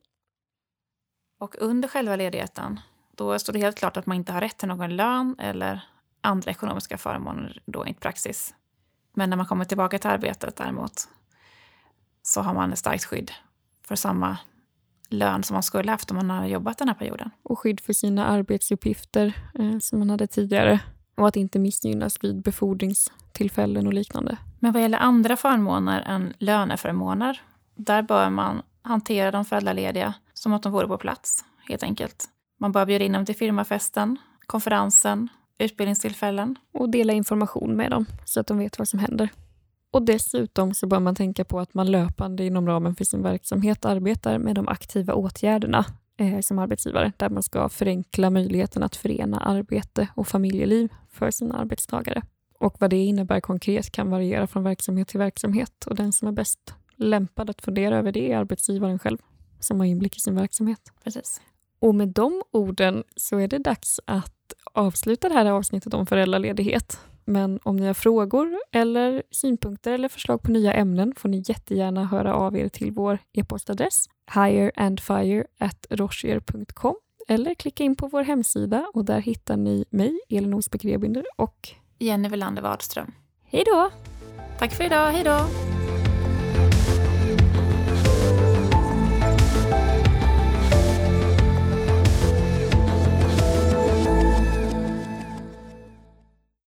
Och 1.38 1.56
under 1.59 1.88
själva 1.88 2.16
ledigheten, 2.16 2.80
då 3.16 3.38
står 3.38 3.53
det 3.53 3.59
helt 3.59 3.79
klart 3.79 3.96
att 3.96 4.07
man 4.07 4.16
inte 4.16 4.33
har 4.33 4.40
rätt 4.40 4.59
till 4.59 4.68
någon 4.68 4.96
lön 4.96 5.37
eller 5.38 5.81
andra 6.20 6.51
ekonomiska 6.51 6.99
förmåner 6.99 7.62
då 7.66 7.83
enligt 7.83 8.01
praxis. 8.01 8.55
Men 9.14 9.31
när 9.31 9.37
man 9.37 9.46
kommer 9.46 9.64
tillbaka 9.64 9.99
till 9.99 10.11
arbetet 10.11 10.57
däremot 10.57 11.09
så 12.23 12.40
har 12.40 12.55
man 12.55 12.73
ett 12.73 12.79
starkt 12.79 13.05
skydd 13.05 13.33
för 13.87 13.96
samma 13.96 14.38
lön 15.09 15.42
som 15.42 15.55
man 15.55 15.62
skulle 15.62 15.90
haft 15.90 16.11
om 16.11 16.16
man 16.16 16.31
har 16.31 16.46
jobbat 16.46 16.79
den 16.79 16.88
här 16.88 16.94
perioden. 16.94 17.31
Och 17.42 17.59
skydd 17.59 17.81
för 17.81 17.92
sina 17.92 18.27
arbetsuppgifter 18.27 19.33
eh, 19.55 19.79
som 19.79 19.99
man 19.99 20.11
hade 20.11 20.27
tidigare 20.27 20.81
och 21.14 21.29
att 21.29 21.37
inte 21.37 21.59
missgynnas 21.59 22.25
vid 22.25 22.42
befordringstillfällen 22.42 23.87
och 23.87 23.92
liknande. 23.92 24.37
Men 24.59 24.73
vad 24.73 24.83
gäller 24.83 24.99
andra 24.99 25.37
förmåner 25.37 26.01
än 26.01 26.35
löneförmåner, 26.38 27.42
där 27.75 28.03
bör 28.03 28.31
man 28.31 28.62
hantera 28.83 29.31
de 29.31 29.44
föräldralediga 29.44 30.14
som 30.33 30.53
att 30.53 30.62
de 30.62 30.73
vore 30.73 30.88
på 30.88 30.99
plats, 30.99 31.44
helt 31.68 31.83
enkelt. 31.83 32.29
Man 32.62 32.73
bör 32.73 32.87
bjuda 32.87 33.05
in 33.05 33.12
dem 33.12 33.27
till 33.27 33.37
firmafesten, 33.37 34.18
konferensen, 34.46 35.29
utbildningstillfällen. 35.59 36.59
Och 36.73 36.90
dela 36.90 37.12
information 37.12 37.77
med 37.77 37.90
dem 37.90 38.07
så 38.25 38.40
att 38.40 38.46
de 38.46 38.59
vet 38.59 38.79
vad 38.79 38.88
som 38.88 38.99
händer. 38.99 39.29
Och 39.90 40.03
dessutom 40.03 40.75
så 40.75 40.87
bör 40.87 41.01
man 41.01 41.14
tänka 41.14 41.44
på 41.44 41.61
att 41.61 41.75
man 41.75 41.90
löpande 41.90 42.44
inom 42.44 42.66
ramen 42.66 42.94
för 42.94 43.05
sin 43.05 43.23
verksamhet 43.23 43.85
arbetar 43.85 44.38
med 44.38 44.55
de 44.55 44.68
aktiva 44.68 45.14
åtgärderna 45.14 45.85
eh, 46.16 46.40
som 46.40 46.59
arbetsgivare, 46.59 47.12
där 47.16 47.31
man 47.31 47.42
ska 47.42 47.68
förenkla 47.68 48.31
möjligheten 48.31 48.83
att 48.83 48.96
förena 48.96 49.40
arbete 49.40 50.09
och 50.14 50.29
familjeliv 50.29 50.92
för 51.11 51.31
sina 51.31 51.55
arbetstagare. 51.55 52.23
Och 52.59 52.77
vad 52.81 52.90
det 52.90 53.05
innebär 53.05 53.40
konkret 53.40 53.92
kan 53.92 54.11
variera 54.11 54.46
från 54.46 54.64
verksamhet 54.64 55.09
till 55.09 55.18
verksamhet 55.18 55.87
och 55.87 55.96
den 55.96 56.12
som 56.12 56.29
är 56.29 56.33
bäst 56.33 56.75
lämpad 56.96 57.51
att 57.51 57.62
fundera 57.62 57.99
över 57.99 58.12
det 58.12 58.33
är 58.33 58.38
arbetsgivaren 58.38 58.99
själv 58.99 59.18
som 59.61 59.81
har 59.81 59.87
inblick 59.87 60.16
i 60.16 60.20
sin 60.20 60.35
verksamhet. 60.35 60.92
Precis. 61.05 61.40
Och 61.81 61.95
med 61.95 62.09
de 62.09 62.43
orden 62.51 63.05
så 63.16 63.38
är 63.38 63.49
det 63.49 63.59
dags 63.59 64.01
att 64.05 64.35
avsluta 64.73 65.29
det 65.29 65.35
här 65.35 65.47
avsnittet 65.47 65.95
om 65.95 66.07
föräldraledighet. 66.07 67.01
Men 67.25 67.59
om 67.62 67.77
ni 67.77 67.87
har 67.87 67.95
frågor 67.95 68.59
eller 68.73 69.23
synpunkter 69.31 69.93
eller 69.93 70.09
förslag 70.09 70.43
på 70.43 70.51
nya 70.51 70.73
ämnen 70.73 71.14
får 71.16 71.29
ni 71.29 71.43
jättegärna 71.47 72.05
höra 72.05 72.35
av 72.35 72.57
er 72.57 72.69
till 72.69 72.93
vår 72.93 73.19
e-postadress 73.33 74.07
higherandfire.rochier.com 74.35 76.95
eller 77.29 77.55
klicka 77.55 77.85
in 77.85 77.97
på 77.97 78.09
vår 78.09 78.23
hemsida 78.23 78.87
och 78.95 79.05
där 79.05 79.21
hittar 79.21 79.57
ni 79.57 79.85
mig, 79.90 80.21
Elin 80.29 80.55
Osbeck 80.55 80.85
och 81.37 81.69
Jenny 81.99 82.29
Welander 82.29 82.62
Wadström. 82.62 83.12
Hej 83.45 83.64
då! 83.66 83.90
Tack 84.59 84.73
för 84.73 84.85
idag, 84.85 85.11
hej 85.11 85.25
då! 85.25 85.47